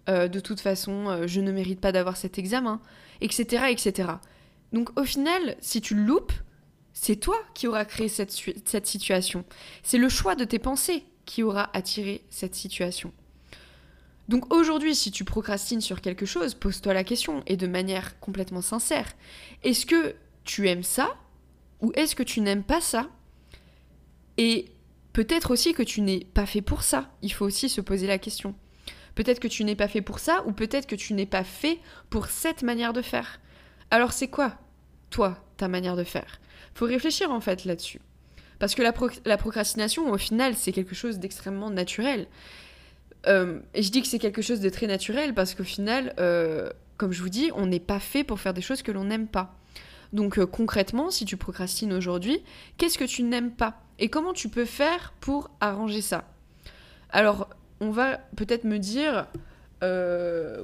Euh, 0.08 0.28
de 0.28 0.40
toute 0.40 0.60
façon, 0.60 1.08
euh, 1.08 1.26
je 1.26 1.40
ne 1.40 1.50
mérite 1.50 1.80
pas 1.80 1.92
d'avoir 1.92 2.16
cet 2.16 2.38
examen, 2.38 2.80
etc., 3.20 3.66
etc. 3.70 4.08
Donc 4.72 4.98
au 4.98 5.04
final, 5.04 5.56
si 5.60 5.80
tu 5.80 5.94
le 5.94 6.02
loupes, 6.02 6.32
c'est 6.92 7.16
toi 7.16 7.36
qui 7.54 7.66
auras 7.66 7.84
créé 7.84 8.08
cette, 8.08 8.32
cette 8.64 8.86
situation. 8.86 9.44
C'est 9.82 9.98
le 9.98 10.08
choix 10.08 10.36
de 10.36 10.44
tes 10.44 10.58
pensées 10.58 11.04
qui 11.24 11.42
aura 11.42 11.70
attiré 11.76 12.22
cette 12.30 12.54
situation. 12.54 13.12
Donc 14.28 14.54
aujourd'hui, 14.54 14.94
si 14.94 15.10
tu 15.10 15.24
procrastines 15.24 15.80
sur 15.80 16.00
quelque 16.00 16.24
chose, 16.24 16.54
pose-toi 16.54 16.94
la 16.94 17.04
question 17.04 17.42
et 17.46 17.56
de 17.56 17.66
manière 17.66 18.18
complètement 18.20 18.62
sincère. 18.62 19.12
Est-ce 19.64 19.86
que 19.86 20.14
tu 20.44 20.68
aimes 20.68 20.82
ça 20.82 21.16
ou 21.80 21.92
est-ce 21.94 22.14
que 22.14 22.22
tu 22.22 22.40
n'aimes 22.40 22.62
pas 22.62 22.80
ça? 22.80 23.08
Et 24.38 24.66
peut-être 25.12 25.50
aussi 25.50 25.74
que 25.74 25.82
tu 25.82 26.00
n'es 26.00 26.26
pas 26.34 26.46
fait 26.46 26.62
pour 26.62 26.82
ça. 26.82 27.10
Il 27.22 27.32
faut 27.32 27.44
aussi 27.44 27.68
se 27.68 27.80
poser 27.80 28.06
la 28.06 28.18
question. 28.18 28.54
Peut-être 29.14 29.40
que 29.40 29.48
tu 29.48 29.64
n'es 29.64 29.76
pas 29.76 29.88
fait 29.88 30.02
pour 30.02 30.18
ça 30.18 30.42
ou 30.46 30.52
peut-être 30.52 30.86
que 30.86 30.96
tu 30.96 31.14
n'es 31.14 31.26
pas 31.26 31.44
fait 31.44 31.78
pour 32.10 32.26
cette 32.26 32.62
manière 32.62 32.92
de 32.92 33.02
faire. 33.02 33.40
Alors 33.90 34.12
c'est 34.12 34.28
quoi, 34.28 34.58
toi, 35.10 35.38
ta 35.56 35.68
manière 35.68 35.96
de 35.96 36.04
faire? 36.04 36.40
Faut 36.74 36.86
réfléchir 36.86 37.30
en 37.30 37.40
fait 37.40 37.64
là-dessus. 37.64 38.00
Parce 38.58 38.74
que 38.74 38.82
la, 38.82 39.36
procrastination, 39.36 40.10
au 40.10 40.18
final, 40.18 40.54
c'est 40.56 40.72
quelque 40.72 40.94
chose 40.94 41.18
d'extrêmement 41.18 41.70
naturel. 41.70 42.26
Euh, 43.26 43.60
et 43.74 43.82
je 43.82 43.90
dis 43.90 44.02
que 44.02 44.08
c'est 44.08 44.18
quelque 44.18 44.42
chose 44.42 44.60
de 44.60 44.68
très 44.68 44.86
naturel 44.86 45.34
parce 45.34 45.54
qu'au 45.54 45.64
final, 45.64 46.14
euh, 46.18 46.70
comme 46.96 47.12
je 47.12 47.22
vous 47.22 47.28
dis, 47.28 47.50
on 47.54 47.66
n'est 47.66 47.80
pas 47.80 48.00
fait 48.00 48.24
pour 48.24 48.40
faire 48.40 48.54
des 48.54 48.62
choses 48.62 48.82
que 48.82 48.92
l'on 48.92 49.04
n'aime 49.04 49.28
pas. 49.28 49.56
Donc 50.14 50.38
euh, 50.38 50.46
concrètement, 50.46 51.10
si 51.10 51.26
tu 51.26 51.36
procrastines 51.36 51.92
aujourd'hui, 51.92 52.42
qu'est-ce 52.78 52.96
que 52.96 53.04
tu 53.04 53.22
n'aimes 53.22 53.50
pas 53.50 53.82
Et 53.98 54.08
comment 54.08 54.32
tu 54.32 54.48
peux 54.48 54.64
faire 54.64 55.12
pour 55.20 55.50
arranger 55.60 56.00
ça? 56.00 56.24
Alors, 57.10 57.48
on 57.80 57.90
va 57.90 58.16
peut-être 58.36 58.64
me 58.64 58.78
dire, 58.78 59.26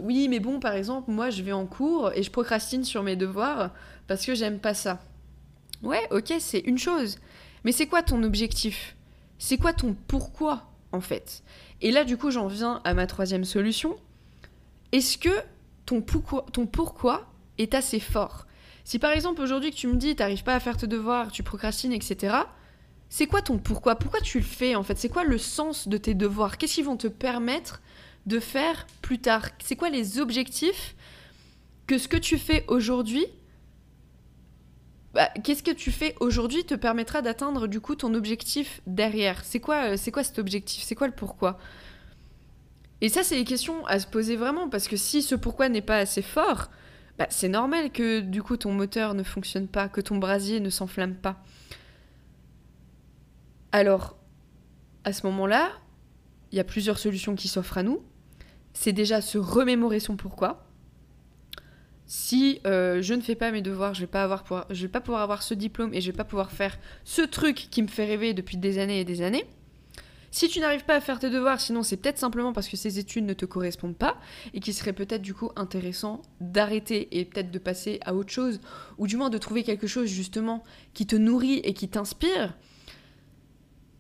oui, 0.01 0.29
mais 0.29 0.41
bon, 0.41 0.61
par 0.61 0.75
exemple, 0.75 1.11
moi, 1.11 1.29
je 1.29 1.43
vais 1.43 1.53
en 1.53 1.67
cours 1.67 2.11
et 2.15 2.23
je 2.23 2.31
procrastine 2.31 2.85
sur 2.85 3.03
mes 3.03 3.17
devoirs 3.17 3.71
parce 4.07 4.25
que 4.25 4.35
j'aime 4.35 4.59
pas 4.59 4.73
ça. 4.73 5.01
Ouais, 5.83 6.01
ok, 6.11 6.33
c'est 6.39 6.61
une 6.61 6.79
chose. 6.79 7.19
Mais 7.65 7.73
c'est 7.73 7.87
quoi 7.87 8.03
ton 8.03 8.23
objectif? 8.23 8.97
C'est 9.39 9.59
quoi 9.59 9.73
ton 9.73 9.95
pourquoi, 10.09 10.71
en 10.93 11.01
fait? 11.01 11.43
Et 11.81 11.91
là, 11.91 12.05
du 12.05 12.17
coup, 12.17 12.31
j'en 12.31 12.47
viens 12.47 12.81
à 12.85 12.95
ma 12.95 13.07
troisième 13.07 13.45
solution. 13.45 13.97
Est-ce 14.93 15.19
que 15.19 15.31
ton 15.87 16.01
pourquoi 16.67 17.27
est 17.59 17.75
assez 17.75 18.01
fort? 18.01 18.47
Si 18.85 18.99
par 18.99 19.13
exemple, 19.13 19.41
aujourd'hui, 19.43 19.71
que 19.71 19.77
tu 19.77 19.87
me 19.87 19.97
dis, 19.97 20.17
t'arrives 20.17 20.43
pas 20.43 20.55
à 20.55 20.61
faire 20.61 20.77
tes 20.77 20.87
devoirs, 20.87 21.31
tu 21.33 21.43
procrastines, 21.43 21.93
etc., 21.93 22.37
c'est 23.09 23.27
quoi 23.27 23.43
ton 23.43 23.59
pourquoi? 23.59 23.97
Pourquoi 23.97 24.21
tu 24.21 24.39
le 24.39 24.45
fais, 24.45 24.77
en 24.77 24.85
fait? 24.85 24.97
C'est 24.97 25.09
quoi 25.09 25.25
le 25.25 25.37
sens 25.37 25.89
de 25.89 25.97
tes 25.97 26.15
devoirs? 26.15 26.59
Qu'est-ce 26.59 26.75
qui 26.75 26.83
vont 26.83 26.97
te 26.97 27.09
permettre 27.09 27.83
de 28.27 28.39
faire 28.39 28.87
plus 29.03 29.19
tard? 29.19 29.49
C'est 29.63 29.75
quoi 29.75 29.91
les 29.91 30.21
objectifs 30.21 30.95
que 31.89 31.99
ce 31.99 32.07
que 32.07 32.17
tu 32.17 32.39
fais 32.39 32.65
aujourd'hui 32.69 33.27
bah, 35.13 35.29
qu'est-ce 35.43 35.65
que 35.65 35.73
tu 35.73 35.91
fais 35.91 36.15
aujourd'hui 36.21 36.65
te 36.65 36.75
permettra 36.75 37.21
d'atteindre 37.21 37.67
du 37.67 37.81
coup 37.81 37.97
ton 37.97 38.15
objectif 38.15 38.81
derrière? 38.87 39.45
C'est 39.45 39.59
quoi, 39.59 39.91
euh, 39.91 39.97
c'est 39.97 40.13
quoi 40.13 40.23
cet 40.23 40.39
objectif? 40.39 40.85
C'est 40.85 40.95
quoi 40.95 41.09
le 41.09 41.13
pourquoi? 41.13 41.59
Et 43.01 43.09
ça, 43.09 43.25
c'est 43.25 43.37
des 43.37 43.45
questions 43.45 43.85
à 43.87 43.99
se 43.99 44.07
poser 44.07 44.37
vraiment 44.37 44.69
parce 44.69 44.87
que 44.87 44.97
si 44.97 45.23
ce 45.23 45.35
pourquoi 45.35 45.69
n'est 45.69 45.83
pas 45.83 45.97
assez 45.97 46.23
fort, 46.23 46.71
bah, 47.21 47.27
c'est 47.29 47.49
normal 47.49 47.93
que 47.93 48.21
du 48.21 48.43
coup 48.43 48.57
ton 48.57 48.73
moteur 48.73 49.13
ne 49.13 49.23
fonctionne 49.23 49.69
pas, 49.69 49.91
que 49.91 50.01
ton 50.01 50.17
brasier 50.17 50.59
ne 50.59 50.71
s'enflamme 50.71 51.15
pas. 51.15 51.45
Alors, 53.73 54.17
à 55.05 55.13
ce 55.13 55.27
moment-là, 55.27 55.71
il 56.51 56.57
y 56.57 56.61
a 56.61 56.65
plusieurs 56.65 56.99
solutions 56.99 57.35
qui 57.35 57.47
s'offrent 57.47 57.77
à 57.77 57.83
nous. 57.83 58.03
C'est 58.73 58.95
déjà 58.95 59.21
se 59.21 59.37
remémorer 59.37 60.01
son 60.01 60.17
pourquoi 60.17 60.65
si 62.07 62.61
euh, 62.67 63.03
je 63.03 63.13
ne 63.13 63.21
fais 63.21 63.35
pas 63.35 63.53
mes 63.53 63.61
devoirs, 63.61 63.93
je 63.93 64.01
vais 64.01 64.07
pas 64.07 64.27
vais 64.71 64.89
pas 64.89 65.01
pouvoir 65.03 65.21
avoir 65.21 65.43
ce 65.43 65.53
diplôme 65.53 65.93
et 65.93 66.01
je 66.01 66.11
vais 66.11 66.17
pas 66.17 66.25
pouvoir 66.25 66.51
faire 66.51 66.79
ce 67.05 67.21
truc 67.21 67.69
qui 67.71 67.83
me 67.83 67.89
fait 67.89 68.07
rêver 68.07 68.33
depuis 68.33 68.57
des 68.57 68.79
années 68.79 68.99
et 68.99 69.05
des 69.05 69.21
années. 69.21 69.45
Si 70.31 70.49
tu 70.49 70.61
n'arrives 70.61 70.85
pas 70.85 70.95
à 70.95 71.01
faire 71.01 71.19
tes 71.19 71.31
devoirs, 71.31 71.61
sinon 71.61 71.83
c'est 71.83 71.97
peut-être 71.97 72.19
simplement 72.19 72.53
parce 72.53 72.69
que 72.69 72.77
ces 72.77 72.99
études 72.99 73.25
ne 73.25 73.35
te 73.35 73.45
correspondent 73.45 73.97
pas 73.97 74.17
et 74.55 74.61
qu'il 74.61 74.75
serait 74.75 74.93
peut-être 74.93 75.23
du 75.23 75.35
coup 75.35 75.51
intéressant 75.57 76.23
d'arrêter 76.41 77.19
et 77.19 77.25
peut-être 77.25 77.51
de 77.51 77.59
passer 77.59 77.99
à 78.05 78.15
autre 78.15 78.31
chose 78.31 78.61
ou 78.99 79.07
du 79.07 79.17
moins 79.17 79.31
de 79.31 79.39
trouver 79.39 79.65
quelque 79.65 79.89
chose 79.89 80.09
justement 80.09 80.63
qui 80.95 81.07
te 81.07 81.17
nourrit 81.17 81.61
et 81.65 81.75
qui 81.75 81.89
t'inspire. 81.89 82.57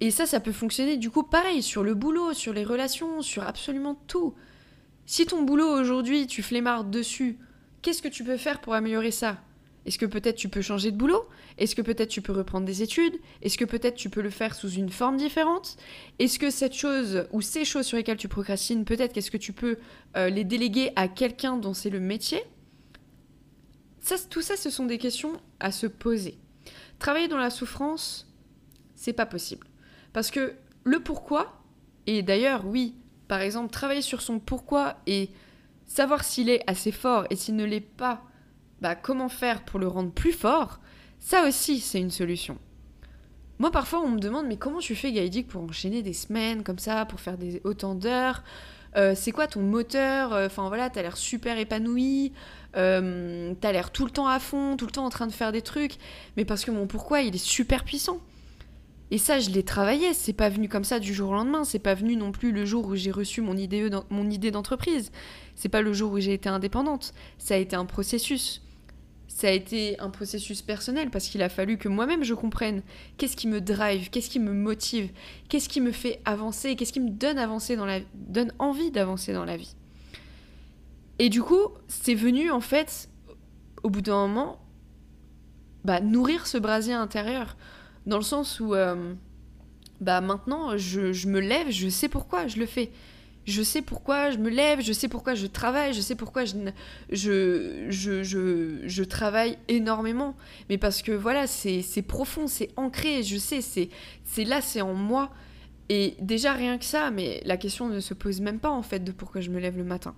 Et 0.01 0.11
ça, 0.11 0.25
ça 0.25 0.41
peut 0.41 0.53
fonctionner 0.53 0.97
du 0.97 1.11
coup 1.11 1.25
pareil 1.25 1.63
sur 1.63 1.83
le 1.83 1.95
boulot, 1.95 2.33
sur 2.33 2.53
les 2.53 2.65
relations, 2.65 3.23
sur 3.23 3.43
absolument 3.43 4.01
tout. 4.07 4.35
Si 5.05 5.27
ton 5.27 5.43
boulot 5.43 5.69
aujourd'hui, 5.69 6.27
tu 6.27 6.43
flemmardes 6.43 6.91
dessus, 6.91 7.39
Qu'est-ce 7.83 8.03
que 8.03 8.09
tu 8.09 8.25
peux 8.25 8.37
faire 8.37 8.61
pour 8.61 8.75
améliorer 8.75 9.11
ça? 9.11 9.39
Est-ce 9.87 9.99
que 9.99 10.07
peut-être 10.07 10.37
tu 10.37 10.49
peux 10.49 10.61
changer 10.61 10.91
de 10.91 10.97
boulot? 10.97 11.27
Est-ce 11.59 11.75
que 11.75 11.83
peut-être 11.83 12.09
tu 12.09 12.23
peux 12.23 12.33
reprendre 12.33 12.67
des 12.67 12.83
études? 12.83 13.15
Est-ce 13.43 13.57
que 13.57 13.65
peut-être 13.65 13.97
tu 13.97 14.11
peux 14.11 14.21
le 14.21 14.31
faire 14.31 14.55
sous 14.55 14.71
une 14.71 14.91
forme 14.91 15.17
différente? 15.17 15.77
Est-ce 16.19 16.39
que 16.39 16.51
cette 16.51 16.75
chose 16.75 17.27
ou 17.33 17.41
ces 17.41 17.65
choses 17.65 17.87
sur 17.87 17.97
lesquelles 17.97 18.19
tu 18.19 18.29
procrastines, 18.29 18.85
peut-être 18.85 19.13
qu'est-ce 19.13 19.31
que 19.31 19.37
tu 19.37 19.53
peux 19.53 19.79
euh, 20.17 20.29
les 20.29 20.45
déléguer 20.45 20.93
à 20.97 21.09
quelqu'un 21.09 21.57
dont 21.57 21.75
c'est 21.75 21.91
le 21.91 22.01
métier? 22.01 22.43
Tout 24.31 24.43
ça, 24.43 24.57
ce 24.57 24.71
sont 24.71 24.87
des 24.87 24.99
questions 24.99 25.41
à 25.61 25.73
se 25.73 25.87
poser. 25.87 26.39
Travailler 26.99 27.29
dans 27.29 27.39
la 27.39 27.51
souffrance, 27.51 28.31
c'est 28.95 29.13
pas 29.13 29.27
possible. 29.27 29.67
Parce 30.13 30.31
que 30.31 30.55
le 30.85 31.01
pourquoi, 31.01 31.63
et 32.07 32.23
d'ailleurs, 32.23 32.67
oui, 32.67 32.97
par 33.29 33.41
exemple, 33.41 33.71
travailler 33.71 34.03
sur 34.03 34.23
son 34.23 34.39
pourquoi 34.41 34.97
et 35.07 35.31
savoir 35.87 36.25
s'il 36.25 36.49
est 36.49 36.63
assez 36.67 36.93
fort 36.93 37.27
et 37.31 37.37
s'il 37.37 37.57
ne 37.57 37.65
l'est 37.65 37.81
pas, 37.81 38.25
bah, 38.81 38.95
comment 38.95 39.29
faire 39.29 39.65
pour 39.65 39.81
le 39.81 39.89
rendre 39.89 40.11
plus 40.11 40.33
fort, 40.33 40.81
ça 41.19 41.47
aussi 41.47 41.81
c'est 41.81 42.01
une 42.01 42.11
solution. 42.11 42.59
Moi, 43.59 43.71
parfois, 43.71 44.01
on 44.01 44.09
me 44.09 44.19
demande, 44.19 44.47
mais 44.47 44.57
comment 44.57 44.79
tu 44.79 44.95
fais, 44.95 45.13
Gaïdic, 45.13 45.47
pour 45.47 45.63
enchaîner 45.63 46.01
des 46.01 46.15
semaines 46.15 46.63
comme 46.63 46.79
ça, 46.79 47.05
pour 47.05 47.21
faire 47.21 47.37
des, 47.37 47.61
autant 47.65 47.95
d'heures? 47.95 48.43
Euh, 48.97 49.13
C'est 49.15 49.33
quoi 49.33 49.47
ton 49.47 49.61
moteur? 49.61 50.33
Enfin, 50.33 50.69
voilà, 50.69 50.89
t'as 50.89 51.03
l'air 51.03 51.19
super 51.19 51.59
épanoui, 51.59 52.33
euh, 52.77 53.53
t'as 53.61 53.73
l'air 53.73 53.91
tout 53.91 54.07
le 54.07 54.11
temps 54.11 54.29
à 54.29 54.39
fond, 54.39 54.79
tout 54.79 54.87
le 54.87 54.93
temps 54.93 55.05
en 55.05 55.11
train 55.11 55.27
de 55.27 55.33
faire 55.33 55.53
des 55.53 55.61
trucs. 55.61 55.97
Mais 56.39 56.47
parce 56.47 56.65
que 56.65 56.71
mon 56.71 56.87
pourquoi, 56.87 57.21
il 57.21 57.35
est 57.35 57.39
super 57.45 57.85
puissant. 57.85 58.19
Et 59.11 59.19
ça, 59.19 59.41
je 59.41 59.51
l'ai 59.51 59.63
travaillé. 59.63 60.15
C'est 60.15 60.33
pas 60.33 60.49
venu 60.49 60.69
comme 60.69 60.85
ça 60.85 60.99
du 60.99 61.13
jour 61.13 61.31
au 61.31 61.35
lendemain. 61.35 61.65
C'est 61.65 61.81
pas 61.81 61.95
venu 61.95 62.17
non 62.17 62.33
plus 62.33 62.53
le 62.53 62.65
jour 62.65 62.87
où 62.87 62.95
j'ai 62.95 63.11
reçu 63.11 63.43
mon 63.43 63.59
idée, 63.59 63.91
mon 64.09 64.31
idée 64.31 64.51
d'entreprise. 64.51 65.11
C'est 65.55 65.69
pas 65.69 65.83
le 65.83 65.93
jour 65.93 66.13
où 66.13 66.21
j'ai 66.21 66.33
été 66.33 66.49
indépendante. 66.49 67.13
Ça 67.37 67.55
a 67.55 67.57
été 67.59 67.77
un 67.77 67.85
processus. 67.85 68.63
Ça 69.33 69.47
a 69.47 69.53
été 69.53 69.99
un 70.01 70.11
processus 70.11 70.61
personnel 70.61 71.09
parce 71.09 71.29
qu'il 71.29 71.41
a 71.43 71.49
fallu 71.49 71.79
que 71.79 71.89
moi-même 71.89 72.25
je 72.25 72.35
comprenne 72.35 72.83
qu'est-ce 73.17 73.37
qui 73.37 73.47
me 73.47 73.61
drive, 73.61 74.11
qu'est-ce 74.11 74.29
qui 74.29 74.41
me 74.41 74.53
motive, 74.53 75.11
qu'est-ce 75.49 75.69
qui 75.69 75.81
me 75.81 75.93
fait 75.93 76.21
avancer, 76.25 76.75
qu'est-ce 76.75 76.93
qui 76.93 77.01
me 77.01 77.11
donne 77.11 77.39
avancer 77.39 77.77
dans 77.77 77.87
la 77.87 78.01
donne 78.15 78.53
envie 78.59 78.91
d'avancer 78.91 79.33
dans 79.33 79.45
la 79.45 79.57
vie. 79.57 79.75
Et 81.21 81.29
du 81.29 81.43
coup, 81.43 81.69
c'est 81.87 82.15
venu 82.15 82.51
en 82.51 82.61
fait 82.61 83.09
au 83.83 83.89
bout 83.89 84.03
d'un 84.03 84.27
moment 84.27 84.59
bah, 85.85 86.01
nourrir 86.01 86.47
ce 86.47 86.59
brasier 86.59 86.95
intérieur 86.95 87.57
dans 88.07 88.17
le 88.17 88.25
sens 88.25 88.59
où, 88.61 88.75
euh, 88.75 89.15
bah 90.01 90.21
maintenant, 90.21 90.77
je, 90.77 91.29
me 91.29 91.41
lève, 91.41 91.71
je 91.71 91.89
sais 91.89 92.09
pourquoi 92.09 92.49
je 92.49 92.59
le 92.59 92.67
fais. 92.67 92.91
Je 93.47 93.63
sais 93.63 93.83
pourquoi 93.83 94.31
je 94.31 94.39
me 94.39 94.51
lève, 94.51 94.81
je 94.81 94.93
sais 94.93 95.09
pourquoi 95.09 95.35
je 95.35 95.47
travaille, 95.47 95.95
je 95.95 96.01
sais 96.01 96.15
pourquoi 96.15 96.45
je, 96.45 96.71
je, 97.11 98.23
je, 98.23 99.03
travaille 99.03 99.59
énormément. 99.69 100.37
Mais 100.69 100.79
parce 100.79 101.03
que 101.03 101.13
voilà, 101.13 101.47
c'est 101.47 102.03
profond, 102.03 102.47
c'est 102.47 102.71
ancré, 102.77 103.23
je 103.23 103.39
sais, 103.39 103.61
c'est 103.63 104.45
là, 104.45 104.61
c'est 104.61 104.83
en 104.83 104.95
moi. 104.95 105.31
Et 105.89 106.15
déjà 106.21 106.53
rien 106.53 106.79
que 106.79 106.85
ça, 106.85 107.11
mais 107.11 107.43
la 107.45 107.57
question 107.57 107.89
ne 107.89 107.99
se 107.99 108.15
pose 108.15 108.41
même 108.41 108.61
pas 108.61 108.71
en 108.71 108.83
fait 108.83 109.01
de 109.01 109.11
pourquoi 109.11 109.41
je 109.41 109.51
me 109.51 109.59
lève 109.59 109.77
le 109.77 109.85
matin. 109.85 110.15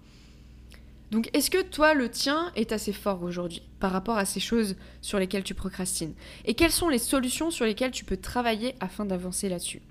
Donc 1.12 1.28
est-ce 1.34 1.50
que 1.50 1.62
toi, 1.62 1.92
le 1.92 2.10
tien 2.10 2.50
est 2.56 2.72
assez 2.72 2.92
fort 2.92 3.22
aujourd'hui 3.22 3.62
par 3.80 3.92
rapport 3.92 4.16
à 4.16 4.24
ces 4.24 4.40
choses 4.40 4.76
sur 5.02 5.18
lesquelles 5.18 5.44
tu 5.44 5.54
procrastines? 5.54 6.14
Et 6.46 6.54
quelles 6.54 6.72
sont 6.72 6.88
les 6.88 6.98
solutions 6.98 7.50
sur 7.50 7.66
lesquelles 7.66 7.90
tu 7.90 8.04
peux 8.04 8.16
travailler 8.16 8.74
afin 8.80 9.04
d'avancer 9.04 9.48
là-dessus? 9.48 9.82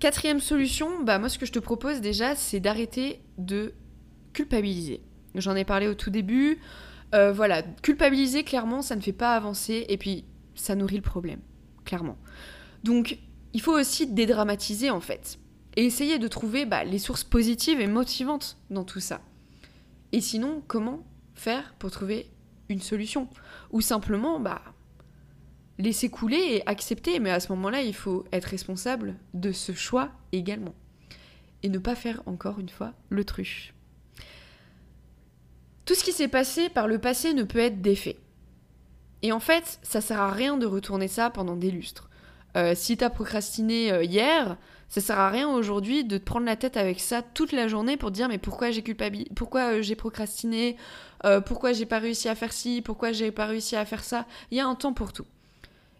Quatrième 0.00 0.40
solution, 0.40 1.02
bah 1.02 1.18
moi 1.18 1.28
ce 1.28 1.38
que 1.38 1.46
je 1.46 1.52
te 1.52 1.58
propose 1.58 2.00
déjà, 2.00 2.34
c'est 2.34 2.60
d'arrêter 2.60 3.20
de 3.38 3.72
culpabiliser. 4.32 5.00
J'en 5.34 5.56
ai 5.56 5.64
parlé 5.64 5.86
au 5.88 5.94
tout 5.94 6.10
début. 6.10 6.58
Euh, 7.14 7.32
voilà, 7.32 7.62
culpabiliser, 7.62 8.44
clairement, 8.44 8.82
ça 8.82 8.96
ne 8.96 9.00
fait 9.00 9.12
pas 9.12 9.34
avancer 9.34 9.86
et 9.88 9.96
puis 9.96 10.24
ça 10.54 10.74
nourrit 10.74 10.96
le 10.96 11.02
problème, 11.02 11.40
clairement. 11.84 12.18
Donc, 12.82 13.18
il 13.52 13.60
faut 13.60 13.72
aussi 13.72 14.06
dédramatiser 14.06 14.90
en 14.90 15.00
fait 15.00 15.38
et 15.76 15.84
essayer 15.84 16.18
de 16.18 16.28
trouver 16.28 16.66
bah, 16.66 16.84
les 16.84 16.98
sources 16.98 17.24
positives 17.24 17.80
et 17.80 17.86
motivantes 17.86 18.58
dans 18.70 18.84
tout 18.84 19.00
ça. 19.00 19.20
Et 20.12 20.20
sinon, 20.20 20.62
comment 20.66 21.04
faire 21.34 21.74
pour 21.78 21.90
trouver 21.90 22.30
une 22.68 22.80
solution? 22.80 23.28
Ou 23.70 23.80
simplement, 23.80 24.38
bah, 24.38 24.62
laisser 25.78 26.08
couler 26.08 26.36
et 26.36 26.68
accepter, 26.68 27.18
mais 27.18 27.30
à 27.30 27.40
ce 27.40 27.50
moment-là, 27.52 27.82
il 27.82 27.94
faut 27.94 28.24
être 28.32 28.46
responsable 28.46 29.16
de 29.34 29.52
ce 29.52 29.72
choix 29.72 30.10
également. 30.32 30.74
Et 31.62 31.68
ne 31.68 31.78
pas 31.78 31.94
faire 31.94 32.22
encore 32.26 32.58
une 32.58 32.68
fois 32.68 32.92
le 33.08 33.24
truche. 33.24 33.74
Tout 35.84 35.94
ce 35.94 36.04
qui 36.04 36.12
s'est 36.12 36.28
passé 36.28 36.68
par 36.68 36.88
le 36.88 36.98
passé 36.98 37.34
ne 37.34 37.42
peut 37.42 37.58
être 37.58 37.82
défait. 37.82 38.18
Et 39.22 39.32
en 39.32 39.40
fait, 39.40 39.78
ça 39.82 40.00
sert 40.00 40.20
à 40.20 40.30
rien 40.30 40.56
de 40.56 40.66
retourner 40.66 41.08
ça 41.08 41.30
pendant 41.30 41.56
des 41.56 41.70
lustres. 41.70 42.10
Euh, 42.56 42.74
si 42.76 42.96
t'as 42.96 43.10
procrastiné 43.10 43.90
euh, 43.90 44.04
hier, 44.04 44.56
ça 44.88 45.00
sert 45.00 45.18
à 45.18 45.28
rien 45.28 45.48
aujourd'hui 45.48 46.04
de 46.04 46.18
te 46.18 46.24
prendre 46.24 46.46
la 46.46 46.54
tête 46.54 46.76
avec 46.76 47.00
ça 47.00 47.20
toute 47.20 47.50
la 47.50 47.66
journée 47.66 47.96
pour 47.96 48.12
dire 48.12 48.28
mais 48.28 48.38
pourquoi 48.38 48.70
j'ai 48.70 48.82
culpabilisé, 48.82 49.28
pourquoi 49.34 49.72
euh, 49.72 49.82
j'ai 49.82 49.96
procrastiné, 49.96 50.76
euh, 51.24 51.40
pourquoi 51.40 51.72
j'ai 51.72 51.84
pas 51.84 51.98
réussi 51.98 52.28
à 52.28 52.36
faire 52.36 52.52
ci, 52.52 52.80
pourquoi 52.80 53.10
j'ai 53.10 53.32
pas 53.32 53.46
réussi 53.46 53.74
à 53.74 53.84
faire 53.84 54.04
ça. 54.04 54.24
Il 54.52 54.56
y 54.56 54.60
a 54.60 54.66
un 54.66 54.74
temps 54.76 54.92
pour 54.92 55.12
tout. 55.12 55.26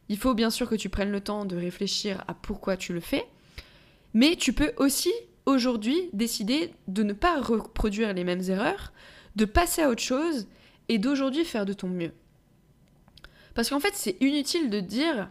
Il 0.08 0.18
faut 0.18 0.34
bien 0.34 0.50
sûr 0.50 0.68
que 0.68 0.74
tu 0.74 0.88
prennes 0.88 1.10
le 1.10 1.20
temps 1.20 1.44
de 1.44 1.56
réfléchir 1.56 2.24
à 2.28 2.34
pourquoi 2.34 2.76
tu 2.76 2.92
le 2.92 3.00
fais, 3.00 3.26
mais 4.12 4.36
tu 4.36 4.52
peux 4.52 4.72
aussi 4.76 5.12
aujourd'hui 5.46 6.10
décider 6.12 6.72
de 6.88 7.02
ne 7.02 7.12
pas 7.12 7.40
reproduire 7.40 8.12
les 8.12 8.24
mêmes 8.24 8.42
erreurs, 8.48 8.92
de 9.36 9.44
passer 9.44 9.82
à 9.82 9.90
autre 9.90 10.02
chose 10.02 10.46
et 10.88 10.98
d'aujourd'hui 10.98 11.44
faire 11.44 11.66
de 11.66 11.72
ton 11.72 11.88
mieux. 11.88 12.12
Parce 13.54 13.70
qu'en 13.70 13.80
fait, 13.80 13.94
c'est 13.94 14.16
inutile 14.20 14.70
de 14.70 14.80
dire 14.80 15.30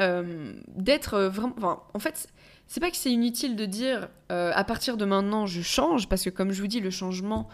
euh, 0.00 0.54
d'être 0.68 1.20
vraiment. 1.20 1.82
en 1.92 1.98
fait, 1.98 2.28
c'est 2.66 2.80
pas 2.80 2.90
que 2.90 2.96
c'est 2.96 3.10
inutile 3.10 3.56
de 3.56 3.64
dire 3.64 4.08
euh, 4.30 4.52
à 4.54 4.64
partir 4.64 4.96
de 4.96 5.04
maintenant 5.04 5.46
je 5.46 5.62
change, 5.62 6.08
parce 6.08 6.24
que 6.24 6.30
comme 6.30 6.52
je 6.52 6.60
vous 6.60 6.68
dis, 6.68 6.80
le 6.80 6.90
changement 6.90 7.48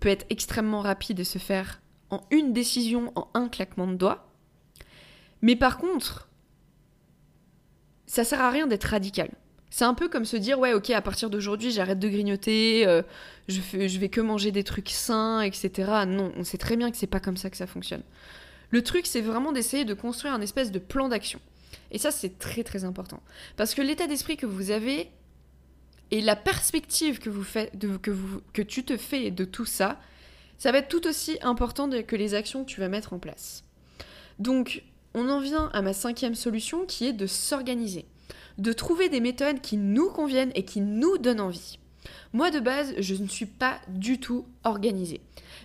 peut 0.00 0.08
être 0.08 0.26
extrêmement 0.30 0.80
rapide 0.80 1.20
et 1.20 1.24
se 1.24 1.38
faire 1.38 1.80
en 2.10 2.20
une 2.30 2.52
décision, 2.52 3.12
en 3.16 3.28
un 3.34 3.48
claquement 3.48 3.86
de 3.86 3.94
doigts. 3.94 4.27
Mais 5.42 5.56
par 5.56 5.78
contre, 5.78 6.28
ça 8.06 8.24
sert 8.24 8.40
à 8.40 8.50
rien 8.50 8.66
d'être 8.66 8.84
radical. 8.84 9.30
C'est 9.70 9.84
un 9.84 9.94
peu 9.94 10.08
comme 10.08 10.24
se 10.24 10.36
dire 10.36 10.58
ouais 10.58 10.72
ok 10.72 10.90
à 10.90 11.02
partir 11.02 11.28
d'aujourd'hui 11.28 11.70
j'arrête 11.70 11.98
de 11.98 12.08
grignoter, 12.08 12.86
euh, 12.86 13.02
je, 13.48 13.60
je 13.60 13.98
vais 13.98 14.08
que 14.08 14.22
manger 14.22 14.50
des 14.50 14.64
trucs 14.64 14.88
sains, 14.88 15.42
etc. 15.42 15.90
Non, 16.06 16.32
on 16.36 16.44
sait 16.44 16.56
très 16.56 16.76
bien 16.76 16.90
que 16.90 16.96
c'est 16.96 17.06
pas 17.06 17.20
comme 17.20 17.36
ça 17.36 17.50
que 17.50 17.56
ça 17.56 17.66
fonctionne. 17.66 18.02
Le 18.70 18.82
truc 18.82 19.06
c'est 19.06 19.20
vraiment 19.20 19.52
d'essayer 19.52 19.84
de 19.84 19.94
construire 19.94 20.32
un 20.32 20.40
espèce 20.40 20.72
de 20.72 20.78
plan 20.78 21.08
d'action. 21.08 21.40
Et 21.90 21.98
ça, 21.98 22.10
c'est 22.10 22.38
très 22.38 22.64
très 22.64 22.84
important. 22.84 23.22
Parce 23.56 23.74
que 23.74 23.82
l'état 23.82 24.06
d'esprit 24.06 24.36
que 24.36 24.46
vous 24.46 24.70
avez 24.70 25.10
et 26.10 26.20
la 26.20 26.36
perspective 26.36 27.18
que, 27.18 27.30
vous 27.30 27.44
faites, 27.44 27.72
que, 28.00 28.10
vous, 28.10 28.40
que 28.52 28.62
tu 28.62 28.84
te 28.84 28.96
fais 28.96 29.30
de 29.30 29.44
tout 29.44 29.66
ça, 29.66 30.00
ça 30.58 30.72
va 30.72 30.78
être 30.78 30.88
tout 30.88 31.06
aussi 31.06 31.38
important 31.42 31.88
que 32.02 32.16
les 32.16 32.34
actions 32.34 32.64
que 32.64 32.70
tu 32.70 32.80
vas 32.80 32.88
mettre 32.88 33.12
en 33.12 33.18
place. 33.18 33.64
Donc, 34.38 34.82
on 35.14 35.28
en 35.28 35.40
vient 35.40 35.70
à 35.72 35.82
ma 35.82 35.92
cinquième 35.92 36.34
solution 36.34 36.84
qui 36.86 37.06
est 37.06 37.12
de 37.12 37.26
s'organiser, 37.26 38.06
de 38.58 38.72
trouver 38.72 39.08
des 39.08 39.20
méthodes 39.20 39.60
qui 39.60 39.76
nous 39.76 40.10
conviennent 40.10 40.52
et 40.54 40.64
qui 40.64 40.80
nous 40.80 41.18
donnent 41.18 41.40
envie. 41.40 41.78
Moi 42.32 42.50
de 42.50 42.60
base, 42.60 42.94
je 42.98 43.14
ne 43.14 43.28
suis 43.28 43.46
pas 43.46 43.80
du 43.88 44.20
tout 44.20 44.46
organisée. 44.64 45.20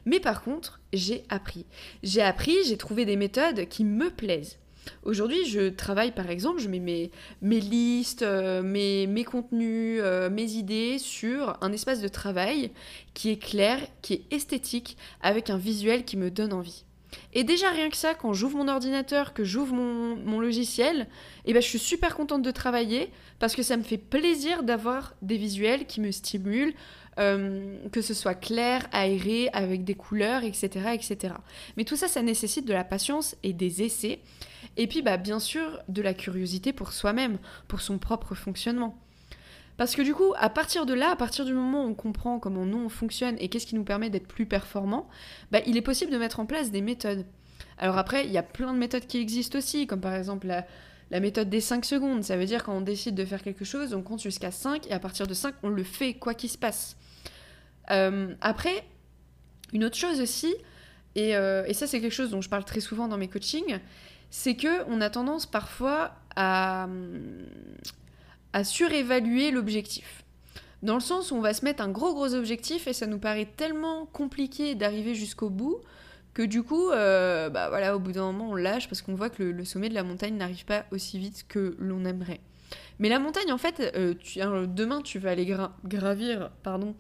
Mais 0.06 0.20
par 0.20 0.44
contre, 0.44 0.80
j'ai 0.92 1.24
appris. 1.30 1.66
J'ai 2.04 2.22
appris, 2.22 2.56
j'ai 2.66 2.78
trouvé 2.78 3.06
des 3.06 3.16
méthodes 3.16 3.68
qui 3.68 3.84
me 3.84 4.10
plaisent. 4.10 4.58
Aujourd'hui, 5.04 5.46
je 5.46 5.70
travaille 5.70 6.12
par 6.12 6.30
exemple, 6.30 6.60
je 6.60 6.68
mets 6.68 6.80
mes, 6.80 7.60
listes, 7.60 8.22
euh, 8.22 8.62
mes, 8.62 9.08
mes, 9.08 9.24
contenus, 9.24 10.00
euh, 10.02 10.30
mes 10.30 10.52
idées 10.54 11.00
sur 11.00 11.58
un 11.62 11.72
espace 11.72 12.02
de 12.02 12.08
travail 12.08 12.72
qui 13.14 13.30
est 13.30 13.42
clair, 13.42 13.80
qui 14.02 14.14
est 14.14 14.34
esthétique, 14.34 14.98
avec 15.22 15.50
un 15.50 15.58
visuel 15.58 16.04
qui 16.04 16.18
me 16.18 16.30
donne 16.30 16.54
envie. 16.54 16.84
Et 17.34 17.44
déjà 17.44 17.70
rien 17.70 17.90
que 17.90 17.98
ça, 17.98 18.14
quand 18.14 18.34
j'ouvre 18.34 18.58
mon 18.58 18.68
ordinateur, 18.68 19.34
que 19.34 19.44
j'ouvre 19.44 19.74
mon, 19.74 20.40
logiciel, 20.40 21.08
eh 21.46 21.54
ben, 21.54 21.62
je 21.62 21.68
suis 21.68 21.80
super 21.80 22.16
contente 22.16 22.42
de 22.42 22.52
travailler 22.52 23.10
parce 23.40 23.56
que 23.56 23.64
ça 23.64 23.78
me 23.78 23.84
fait 23.84 23.98
plaisir 23.98 24.64
d'avoir 24.64 25.14
des 25.22 25.38
visuels 25.38 25.86
qui 25.86 26.02
me 26.02 26.12
stimulent, 26.12 26.74
euh, 27.20 27.78
que 27.92 28.02
ce 28.02 28.14
soit 28.14 28.36
clair, 28.36 28.88
aéré, 28.92 29.50
avec 29.54 29.84
des 29.84 29.96
couleurs, 29.96 30.44
etc., 30.44 30.70
etc. 30.94 31.36
Mais 31.78 31.84
tout 31.84 31.96
ça, 31.96 32.08
ça 32.08 32.22
nécessite 32.22 32.66
de 32.66 32.74
la 32.74 32.84
patience 32.84 33.36
et 33.44 33.54
des 33.54 33.84
essais. 33.84 34.20
Et 34.78 34.88
puis, 34.88 35.02
bah, 35.02 35.18
bien 35.18 35.40
sûr, 35.40 35.80
de 35.88 36.02
la 36.02 36.14
curiosité 36.14 36.74
pour 36.74 36.94
soi-même, 36.94 37.38
pour 37.68 37.82
son 37.82 37.98
propre 37.98 38.36
fonctionnement. 38.36 39.03
Parce 39.78 39.96
que 39.96 40.02
du 40.02 40.14
coup, 40.14 40.34
à 40.38 40.50
partir 40.50 40.86
de 40.86 40.94
là, 40.94 41.12
à 41.12 41.16
partir 41.16 41.46
du 41.46 41.54
moment 41.54 41.86
où 41.86 41.90
on 41.90 41.94
comprend 41.96 42.40
comment 42.40 42.66
nous 42.66 42.78
on 42.78 42.90
fonctionne 42.90 43.36
et 43.40 43.50
qu'est-ce 43.50 43.66
qui 43.66 43.76
nous 43.76 43.84
permet 43.84 44.10
d'être 44.10 44.28
plus 44.28 44.46
performant, 44.46 45.10
bah, 45.52 45.60
il 45.66 45.78
est 45.78 45.82
possible 45.82 46.12
de 46.12 46.18
mettre 46.18 46.40
en 46.40 46.46
place 46.46 46.72
des 46.72 46.82
méthodes. 46.82 47.26
Alors 47.78 47.98
après, 47.98 48.26
il 48.26 48.32
y 48.32 48.38
a 48.38 48.44
plein 48.44 48.74
de 48.74 48.78
méthodes 48.78 49.08
qui 49.08 49.18
existent 49.18 49.58
aussi, 49.58 49.88
comme 49.88 50.02
par 50.02 50.14
exemple 50.14 50.48
la, 50.48 50.66
la 51.12 51.20
méthode 51.20 51.50
des 51.50 51.62
5 51.62 51.86
secondes. 51.86 52.24
Ça 52.24 52.38
veut 52.38 52.46
dire 52.46 52.64
quand 52.64 52.76
on 52.76 52.82
décide 52.82 53.16
de 53.16 53.26
faire 53.26 53.42
quelque 53.42 53.66
chose, 53.66 53.94
on 53.94 54.02
compte 54.02 54.22
jusqu'à 54.22 54.52
5 54.52 54.88
et 54.88 54.94
à 54.94 55.00
partir 55.00 55.28
de 55.28 55.34
5, 55.34 55.56
on 55.64 55.70
le 55.70 55.84
fait, 55.84 56.14
quoi 56.14 56.34
qu'il 56.34 56.50
se 56.50 56.58
passe. 56.58 56.96
Euh, 57.92 58.34
après, 58.42 58.86
une 59.74 59.84
autre 59.84 59.98
chose 59.98 60.22
aussi, 60.22 60.54
et, 61.16 61.36
euh, 61.36 61.66
et 61.68 61.74
ça 61.74 61.88
c'est 61.88 62.00
quelque 62.00 62.14
chose 62.14 62.32
dont 62.32 62.42
je 62.42 62.50
parle 62.50 62.64
très 62.64 62.80
souvent 62.80 63.08
dans 63.08 63.18
mes 63.18 63.28
coachings, 63.28 63.80
c'est 64.30 64.56
que 64.56 64.84
on 64.88 65.02
a 65.02 65.10
tendance 65.10 65.46
parfois 65.46 66.16
à, 66.36 66.88
surévaluer 68.64 69.52
l'objectif. 69.52 70.24
Dans 70.84 70.96
le 70.96 71.00
sens 71.00 71.32
où 71.32 71.36
on 71.36 71.42
va 71.42 71.54
se 71.54 71.64
mettre 71.64 71.82
un 71.82 71.90
gros 71.90 72.14
gros 72.14 72.34
objectif 72.34 72.88
et 72.88 72.94
ça 72.94 73.08
nous 73.08 73.18
paraît 73.18 73.48
tellement 73.58 74.06
compliqué 74.06 74.76
d'arriver 74.76 75.16
jusqu'au 75.16 75.50
bout 75.50 75.78
que 76.34 76.42
du 76.44 76.62
coup, 76.62 76.90
euh, 76.90 77.50
bah 77.50 77.70
voilà, 77.70 77.96
au 77.96 78.00
bout 78.00 78.12
d'un 78.12 78.32
moment, 78.32 78.50
on 78.52 78.56
lâche 78.56 78.90
parce 78.90 79.02
qu'on 79.02 79.16
voit 79.16 79.30
que 79.30 79.44
le, 79.44 79.66
sommet 79.66 79.88
de 79.88 79.94
la 79.94 80.04
montagne 80.04 80.36
n'arrive 80.36 80.66
pas 80.66 80.86
aussi 80.92 81.20
vite 81.20 81.46
que 81.48 81.76
l'on 81.80 82.06
aimerait. 82.06 82.42
Mais 83.00 83.08
la 83.08 83.20
montagne, 83.20 83.52
en 83.52 83.58
fait, 83.58 83.96
tu, 84.20 84.40
demain, 84.40 85.02
tu 85.02 85.20
vas 85.20 85.32
aller 85.32 85.52
gravir 85.86 86.52
pardon, 86.64 86.96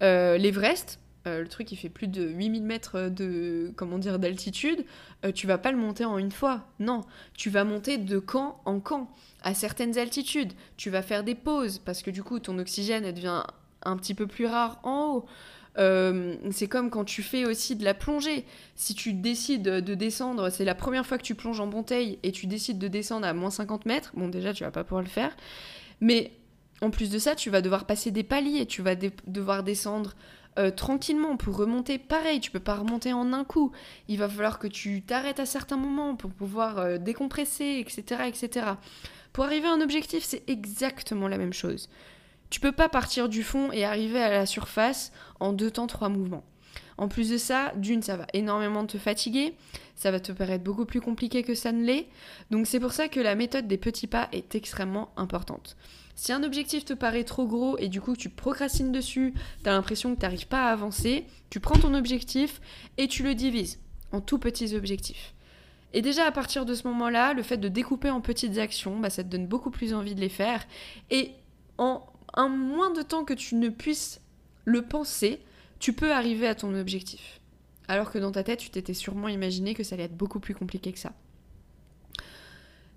l'Everest. 0.00 1.00
Le 1.40 1.48
truc 1.48 1.66
qui 1.66 1.76
fait 1.76 1.88
plus 1.88 2.08
de 2.08 2.26
8000 2.28 2.62
mètres 2.62 3.08
de 3.08 3.72
comment 3.76 3.98
dire 3.98 4.18
d'altitude, 4.18 4.84
tu 5.34 5.46
vas 5.46 5.58
pas 5.58 5.72
le 5.72 5.78
monter 5.78 6.04
en 6.04 6.18
une 6.18 6.32
fois. 6.32 6.66
Non, 6.78 7.02
tu 7.34 7.50
vas 7.50 7.64
monter 7.64 7.98
de 7.98 8.18
camp 8.18 8.60
en 8.64 8.80
camp 8.80 9.10
à 9.42 9.54
certaines 9.54 9.98
altitudes. 9.98 10.52
Tu 10.76 10.90
vas 10.90 11.02
faire 11.02 11.24
des 11.24 11.34
pauses 11.34 11.78
parce 11.78 12.02
que 12.02 12.10
du 12.10 12.22
coup 12.22 12.38
ton 12.38 12.58
oxygène 12.58 13.10
devient 13.12 13.42
un 13.82 13.96
petit 13.96 14.14
peu 14.14 14.26
plus 14.26 14.46
rare 14.46 14.80
en 14.82 15.14
haut. 15.14 15.26
Euh, 15.78 16.34
c'est 16.50 16.66
comme 16.66 16.90
quand 16.90 17.04
tu 17.04 17.22
fais 17.22 17.44
aussi 17.44 17.76
de 17.76 17.84
la 17.84 17.94
plongée. 17.94 18.44
Si 18.74 18.94
tu 18.94 19.12
décides 19.12 19.62
de 19.62 19.94
descendre, 19.94 20.50
c'est 20.50 20.64
la 20.64 20.74
première 20.74 21.06
fois 21.06 21.18
que 21.18 21.22
tu 21.22 21.34
plonges 21.34 21.60
en 21.60 21.66
bouteille 21.66 22.18
et 22.22 22.32
tu 22.32 22.46
décides 22.46 22.78
de 22.78 22.88
descendre 22.88 23.26
à 23.26 23.32
moins 23.32 23.50
50 23.50 23.86
mètres, 23.86 24.12
bon 24.14 24.28
déjà 24.28 24.52
tu 24.52 24.64
vas 24.64 24.70
pas 24.70 24.84
pouvoir 24.84 25.02
le 25.02 25.08
faire. 25.08 25.36
Mais 26.00 26.32
en 26.80 26.90
plus 26.90 27.10
de 27.10 27.18
ça, 27.18 27.34
tu 27.34 27.50
vas 27.50 27.60
devoir 27.60 27.86
passer 27.86 28.10
des 28.10 28.22
paliers, 28.22 28.66
tu 28.66 28.82
vas 28.82 28.94
devoir 28.94 29.62
descendre 29.62 30.14
euh, 30.58 30.70
tranquillement 30.70 31.36
pour 31.36 31.56
remonter. 31.56 31.98
Pareil, 31.98 32.40
tu 32.40 32.50
peux 32.50 32.60
pas 32.60 32.74
remonter 32.74 33.12
en 33.12 33.32
un 33.32 33.44
coup. 33.44 33.72
Il 34.08 34.18
va 34.18 34.28
falloir 34.28 34.58
que 34.58 34.66
tu 34.66 35.02
t'arrêtes 35.02 35.40
à 35.40 35.46
certains 35.46 35.76
moments 35.76 36.16
pour 36.16 36.30
pouvoir 36.30 36.78
euh, 36.78 36.98
décompresser, 36.98 37.84
etc., 37.84 38.22
etc. 38.26 38.66
Pour 39.32 39.44
arriver 39.44 39.68
à 39.68 39.72
un 39.72 39.80
objectif, 39.80 40.24
c'est 40.24 40.48
exactement 40.48 41.28
la 41.28 41.38
même 41.38 41.52
chose. 41.52 41.88
Tu 42.50 42.60
peux 42.60 42.72
pas 42.72 42.88
partir 42.88 43.28
du 43.28 43.42
fond 43.42 43.70
et 43.72 43.84
arriver 43.84 44.22
à 44.22 44.30
la 44.30 44.46
surface 44.46 45.12
en 45.38 45.52
deux 45.52 45.70
temps, 45.70 45.86
trois 45.86 46.08
mouvements. 46.08 46.44
En 46.96 47.06
plus 47.06 47.30
de 47.30 47.36
ça, 47.38 47.72
d'une, 47.76 48.02
ça 48.02 48.16
va 48.16 48.26
énormément 48.32 48.84
te 48.84 48.98
fatiguer, 48.98 49.54
ça 49.94 50.10
va 50.10 50.18
te 50.18 50.32
paraître 50.32 50.64
beaucoup 50.64 50.84
plus 50.84 51.00
compliqué 51.00 51.44
que 51.44 51.54
ça 51.54 51.70
ne 51.70 51.84
l'est. 51.84 52.08
Donc 52.50 52.66
c'est 52.66 52.80
pour 52.80 52.92
ça 52.92 53.08
que 53.08 53.20
la 53.20 53.36
méthode 53.36 53.68
des 53.68 53.78
petits 53.78 54.08
pas 54.08 54.28
est 54.32 54.56
extrêmement 54.56 55.10
importante. 55.16 55.76
Si 56.18 56.32
un 56.32 56.42
objectif 56.42 56.84
te 56.84 56.94
paraît 56.94 57.22
trop 57.22 57.46
gros 57.46 57.78
et 57.78 57.88
du 57.88 58.00
coup 58.00 58.16
tu 58.16 58.28
procrastines 58.28 58.90
dessus, 58.90 59.34
tu 59.62 59.68
as 59.68 59.72
l'impression 59.72 60.16
que 60.16 60.36
tu 60.36 60.46
pas 60.46 60.64
à 60.64 60.72
avancer, 60.72 61.24
tu 61.48 61.60
prends 61.60 61.78
ton 61.78 61.94
objectif 61.94 62.60
et 62.96 63.06
tu 63.06 63.22
le 63.22 63.36
divises 63.36 63.78
en 64.10 64.20
tout 64.20 64.40
petits 64.40 64.74
objectifs. 64.74 65.32
Et 65.92 66.02
déjà 66.02 66.26
à 66.26 66.32
partir 66.32 66.66
de 66.66 66.74
ce 66.74 66.88
moment-là, 66.88 67.34
le 67.34 67.44
fait 67.44 67.56
de 67.56 67.68
découper 67.68 68.10
en 68.10 68.20
petites 68.20 68.58
actions, 68.58 68.98
bah, 68.98 69.10
ça 69.10 69.22
te 69.22 69.28
donne 69.28 69.46
beaucoup 69.46 69.70
plus 69.70 69.94
envie 69.94 70.16
de 70.16 70.20
les 70.20 70.28
faire. 70.28 70.66
Et 71.08 71.34
en 71.78 72.02
moins 72.48 72.92
de 72.92 73.02
temps 73.02 73.24
que 73.24 73.32
tu 73.32 73.54
ne 73.54 73.68
puisses 73.68 74.20
le 74.64 74.82
penser, 74.82 75.38
tu 75.78 75.92
peux 75.92 76.10
arriver 76.10 76.48
à 76.48 76.56
ton 76.56 76.74
objectif. 76.74 77.38
Alors 77.86 78.10
que 78.10 78.18
dans 78.18 78.32
ta 78.32 78.42
tête, 78.42 78.58
tu 78.58 78.70
t'étais 78.70 78.92
sûrement 78.92 79.28
imaginé 79.28 79.72
que 79.72 79.84
ça 79.84 79.94
allait 79.94 80.06
être 80.06 80.16
beaucoup 80.16 80.40
plus 80.40 80.56
compliqué 80.56 80.92
que 80.92 80.98
ça. 80.98 81.12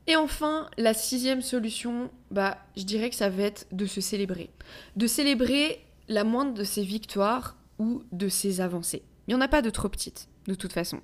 Et 0.07 0.15
enfin, 0.15 0.69
la 0.77 0.93
sixième 0.93 1.41
solution, 1.41 2.09
bah, 2.31 2.57
je 2.75 2.83
dirais 2.83 3.09
que 3.09 3.15
ça 3.15 3.29
va 3.29 3.43
être 3.43 3.67
de 3.71 3.85
se 3.85 4.01
célébrer. 4.01 4.49
De 4.95 5.07
célébrer 5.07 5.85
la 6.07 6.23
moindre 6.23 6.53
de 6.53 6.63
ses 6.63 6.83
victoires 6.83 7.57
ou 7.79 8.03
de 8.11 8.27
ses 8.27 8.61
avancées. 8.61 9.03
Il 9.27 9.31
n'y 9.31 9.35
en 9.35 9.41
a 9.41 9.47
pas 9.47 9.61
de 9.61 9.69
trop 9.69 9.89
petites, 9.89 10.27
de 10.47 10.55
toute 10.55 10.73
façon. 10.73 11.01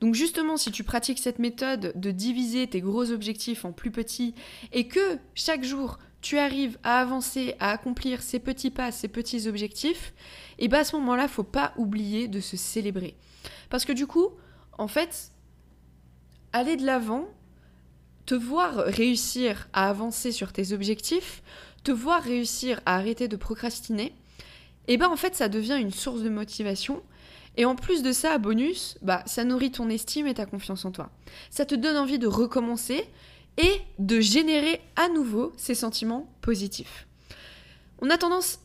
Donc 0.00 0.14
justement, 0.14 0.56
si 0.56 0.72
tu 0.72 0.82
pratiques 0.82 1.20
cette 1.20 1.38
méthode 1.38 1.92
de 1.94 2.10
diviser 2.10 2.66
tes 2.66 2.80
gros 2.80 3.12
objectifs 3.12 3.64
en 3.64 3.72
plus 3.72 3.92
petits 3.92 4.34
et 4.72 4.88
que 4.88 5.18
chaque 5.34 5.62
jour 5.62 5.98
tu 6.20 6.38
arrives 6.38 6.78
à 6.82 7.00
avancer, 7.00 7.54
à 7.60 7.70
accomplir 7.70 8.22
ces 8.22 8.38
petits 8.38 8.70
pas, 8.70 8.90
ces 8.92 9.08
petits 9.08 9.48
objectifs, 9.48 10.14
et 10.58 10.68
bien 10.68 10.80
à 10.80 10.84
ce 10.84 10.96
moment-là, 10.96 11.28
faut 11.28 11.42
pas 11.42 11.72
oublier 11.76 12.28
de 12.28 12.40
se 12.40 12.56
célébrer. 12.56 13.16
Parce 13.70 13.84
que 13.84 13.92
du 13.92 14.06
coup, 14.06 14.28
en 14.78 14.88
fait, 14.88 15.32
aller 16.52 16.76
de 16.76 16.86
l'avant, 16.86 17.28
te 18.26 18.34
voir 18.34 18.76
réussir 18.76 19.68
à 19.72 19.88
avancer 19.88 20.32
sur 20.32 20.52
tes 20.52 20.72
objectifs, 20.72 21.42
te 21.84 21.92
voir 21.92 22.22
réussir 22.22 22.80
à 22.86 22.96
arrêter 22.96 23.28
de 23.28 23.36
procrastiner, 23.36 24.14
et 24.88 24.96
ben 24.96 25.08
en 25.08 25.16
fait 25.16 25.34
ça 25.34 25.48
devient 25.48 25.78
une 25.80 25.92
source 25.92 26.22
de 26.22 26.28
motivation. 26.28 27.02
Et 27.58 27.66
en 27.66 27.76
plus 27.76 28.02
de 28.02 28.12
ça, 28.12 28.38
bonus, 28.38 28.96
bah 29.02 29.22
ça 29.26 29.44
nourrit 29.44 29.70
ton 29.70 29.90
estime 29.90 30.26
et 30.26 30.34
ta 30.34 30.46
confiance 30.46 30.84
en 30.86 30.90
toi. 30.90 31.10
Ça 31.50 31.66
te 31.66 31.74
donne 31.74 31.98
envie 31.98 32.18
de 32.18 32.26
recommencer 32.26 33.04
et 33.58 33.80
de 33.98 34.20
générer 34.20 34.80
à 34.96 35.08
nouveau 35.08 35.52
ces 35.56 35.74
sentiments 35.74 36.32
positifs. 36.40 37.06
On 38.00 38.10
a 38.10 38.16
tendance, 38.16 38.60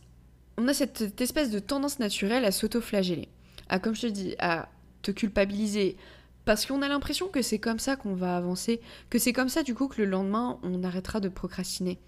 on 0.57 0.67
a 0.67 0.73
cette, 0.73 1.19
espèce 1.19 1.51
de 1.51 1.59
tendance 1.59 1.99
naturelle 1.99 2.45
à 2.45 2.51
s'auto-flageller, 2.51 3.27
à, 3.67 3.79
comme 3.79 3.95
je 3.95 4.01
te 4.01 4.07
dis, 4.07 4.35
à 4.39 4.69
te 5.01 5.11
culpabiliser, 5.11 5.97
parce 6.47 6.65
qu'on 6.65 6.81
a 6.81 6.87
l'impression 6.87 7.27
que 7.27 7.41
c'est 7.41 7.59
comme 7.59 7.77
ça 7.77 7.97
qu'on 7.97 8.15
va 8.15 8.37
avancer, 8.37 8.79
que 9.09 9.19
c'est 9.19 9.33
comme 9.33 9.49
ça 9.49 9.63
du 9.63 9.75
coup 9.75 9.89
que 9.89 10.01
le 10.01 10.09
lendemain 10.09 10.59
on 10.63 10.81
arrêtera 10.81 11.19
de 11.19 11.27
procrastiner. 11.27 11.99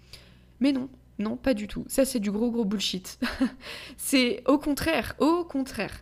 Mais 0.60 0.72
non, 0.72 0.88
non, 1.18 1.36
pas 1.36 1.52
du 1.52 1.68
tout. 1.68 1.84
Ça 1.88 2.06
c'est 2.06 2.20
du 2.20 2.30
gros 2.30 2.50
gros 2.50 2.64
bullshit. 2.64 3.20
c'est 3.98 4.42
au 4.46 4.56
contraire, 4.56 5.14
au 5.18 5.44
contraire 5.44 5.92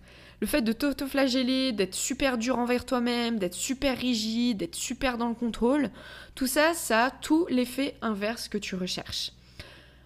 le 0.41 0.47
fait 0.47 0.63
de 0.63 0.73
t'auto-flageller, 0.73 1.73
d'être 1.73 1.97
super 1.97 2.39
dur 2.39 2.61
envers 2.61 2.87
toi-même, 2.87 3.41
d'être 3.41 3.55
super 3.55 3.99
rigide, 3.99 4.59
d'être 4.59 4.77
super 4.77 5.19
dans 5.19 5.29
le 5.29 5.35
contrôle, 5.35 5.91
tout 6.37 6.47
ça, 6.47 6.75
ça 6.75 7.07
a 7.07 7.11
tout 7.11 7.45
l'effet 7.51 7.97
inverse 8.03 8.47
que 8.47 8.57
tu 8.57 8.77
recherches. 8.77 9.33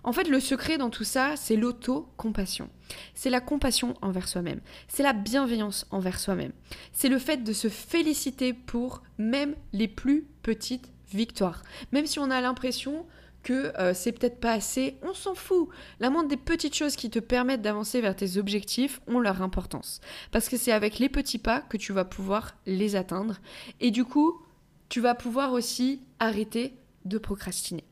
En 0.05 0.13
fait, 0.13 0.29
le 0.29 0.41
secret 0.41 0.79
dans 0.79 0.91
tout 0.91 1.05
ça, 1.05 1.37
c'est 1.37 1.57
l'auto-compassion. 1.57 2.69
C'est 3.15 3.31
la 3.31 3.41
compassion 3.41 3.95
envers 4.03 4.29
soi-même. 4.29 4.61
C'est 4.89 5.03
la 5.03 5.13
bienveillance 5.13 5.87
envers 5.91 6.19
soi-même. 6.19 6.53
C'est 6.93 7.09
le 7.09 7.19
fait 7.19 7.45
de 7.45 7.53
se 7.53 7.69
féliciter 7.69 8.53
pour 8.53 9.03
même 9.19 9.55
les 9.73 9.89
plus 9.89 10.27
petites 10.43 10.91
victoires. 11.13 11.63
Même 11.93 12.07
si 12.07 12.19
on 12.19 12.31
a 12.31 12.41
l'impression 12.41 13.07
que 13.43 13.77
euh, 13.79 13.93
c'est 13.95 14.13
peut-être 14.13 14.41
pas 14.41 14.53
assez, 14.53 14.97
on 15.03 15.15
s'en 15.15 15.35
fout. 15.35 15.69
La 16.01 16.11
moindre 16.11 16.29
des 16.29 16.37
petites 16.37 16.77
choses 16.77 16.97
qui 16.97 17.11
te 17.11 17.19
permettent 17.19 17.63
d'avancer 17.63 18.01
vers 18.01 18.17
tes 18.17 18.39
objectifs 18.39 19.01
ont 19.07 19.21
leur 19.21 19.43
importance. 19.43 20.01
Parce 20.31 20.49
que 20.49 20.57
c'est 20.57 20.73
avec 20.73 20.99
les 20.99 21.09
petits 21.09 21.39
pas 21.39 21.61
que 21.61 21.77
tu 21.77 21.93
vas 21.93 22.05
pouvoir 22.05 22.57
les 22.67 22.97
atteindre. 22.97 23.39
Et 23.81 23.91
du 23.91 24.05
coup, 24.05 24.41
tu 24.89 25.01
vas 25.01 25.15
pouvoir 25.15 25.53
aussi 25.53 26.03
arrêter 26.19 26.75
de 27.05 27.19
procrastiner. 27.19 27.85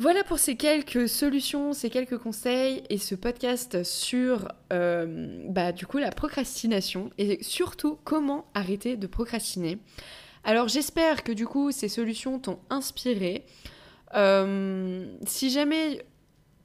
Voilà 0.00 0.24
pour 0.24 0.38
ces 0.38 0.56
quelques 0.56 1.10
solutions, 1.10 1.74
ces 1.74 1.90
quelques 1.90 2.16
conseils 2.16 2.82
et 2.88 2.96
ce 2.96 3.14
podcast 3.14 3.84
sur 3.84 4.48
euh, 4.72 5.44
bah, 5.50 5.72
du 5.72 5.86
coup 5.86 5.98
la 5.98 6.10
procrastination 6.10 7.10
et 7.18 7.44
surtout 7.44 7.98
comment 8.02 8.46
arrêter 8.54 8.96
de 8.96 9.06
procrastiner. 9.06 9.76
Alors 10.42 10.68
j'espère 10.68 11.22
que 11.22 11.32
du 11.32 11.46
coup 11.46 11.70
ces 11.70 11.90
solutions 11.90 12.38
t'ont 12.38 12.60
inspiré. 12.70 13.44
Euh, 14.14 15.04
si 15.26 15.50
jamais 15.50 16.02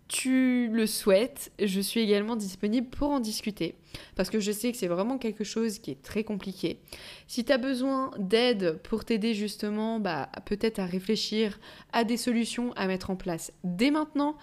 tu 0.08 0.68
le 0.72 0.86
souhaites, 0.86 1.52
je 1.63 1.80
suis 1.80 2.00
également 2.00 2.36
disponible 2.36 2.88
pour 2.89 3.10
en 3.10 3.20
discuter. 3.20 3.76
Parce 4.15 4.30
que 4.30 4.39
je 4.39 4.52
sais 4.52 4.72
que 4.72 4.78
c'est 4.78 4.88
vraiment 4.88 5.18
quelque 5.18 5.44
chose 5.44 5.80
qui 5.80 5.91
est 5.91 6.02
très 6.02 6.24
compliqué. 6.24 6.80
Si 7.28 7.44
tu 7.44 7.52
as 7.52 7.58
besoin 7.58 8.12
d'aide 8.20 8.80
pour 8.84 9.06
t'aider 9.06 9.34
justement, 9.34 10.00
bah, 10.00 10.30
peut-être 10.46 10.80
à 10.80 10.86
réfléchir 10.86 11.60
à 11.91 12.04
des 12.04 12.18
solutions 12.18 12.72
à 12.74 12.88
mettre 12.88 13.10
en 13.10 13.15
place 13.15 13.52
dès 13.63 13.89
maintenant, 13.89 14.38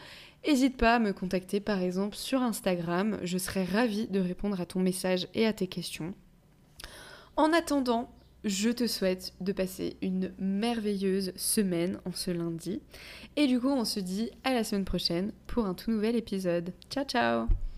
n'hésite 0.46 0.77
pas 0.77 0.96
à 0.96 0.98
me 0.98 1.12
contacter 1.12 1.61
par 1.61 1.81
exemple 1.81 2.16
sur 2.16 2.42
Instagram. 2.42 3.18
Je 3.22 3.38
serai 3.38 3.64
ravie 3.64 4.09
de 4.09 4.20
répondre 4.20 4.61
à 4.61 4.66
ton 4.66 4.81
message 4.81 5.29
et 5.35 5.46
à 5.46 5.53
tes 5.53 5.68
questions. 5.68 6.14
En 7.37 7.53
attendant, 7.53 8.11
je 8.44 8.70
te 8.70 8.87
souhaite 8.87 9.33
de 9.40 9.52
passer 9.52 9.96
une 10.02 10.33
merveilleuse 10.38 11.33
semaine 11.37 11.98
en 12.05 12.12
ce 12.12 12.31
lundi. 12.31 12.81
Et 13.37 13.46
du 13.46 13.61
coup, 13.61 13.70
on 13.70 13.85
se 13.85 14.00
dit 14.00 14.31
à 14.44 14.52
la 14.52 14.64
semaine 14.64 14.85
prochaine 14.85 15.33
pour 15.46 15.66
un 15.66 15.74
tout 15.74 15.90
nouvel 15.90 16.16
épisode. 16.16 16.72
Ciao 16.90 17.05
ciao 17.05 17.71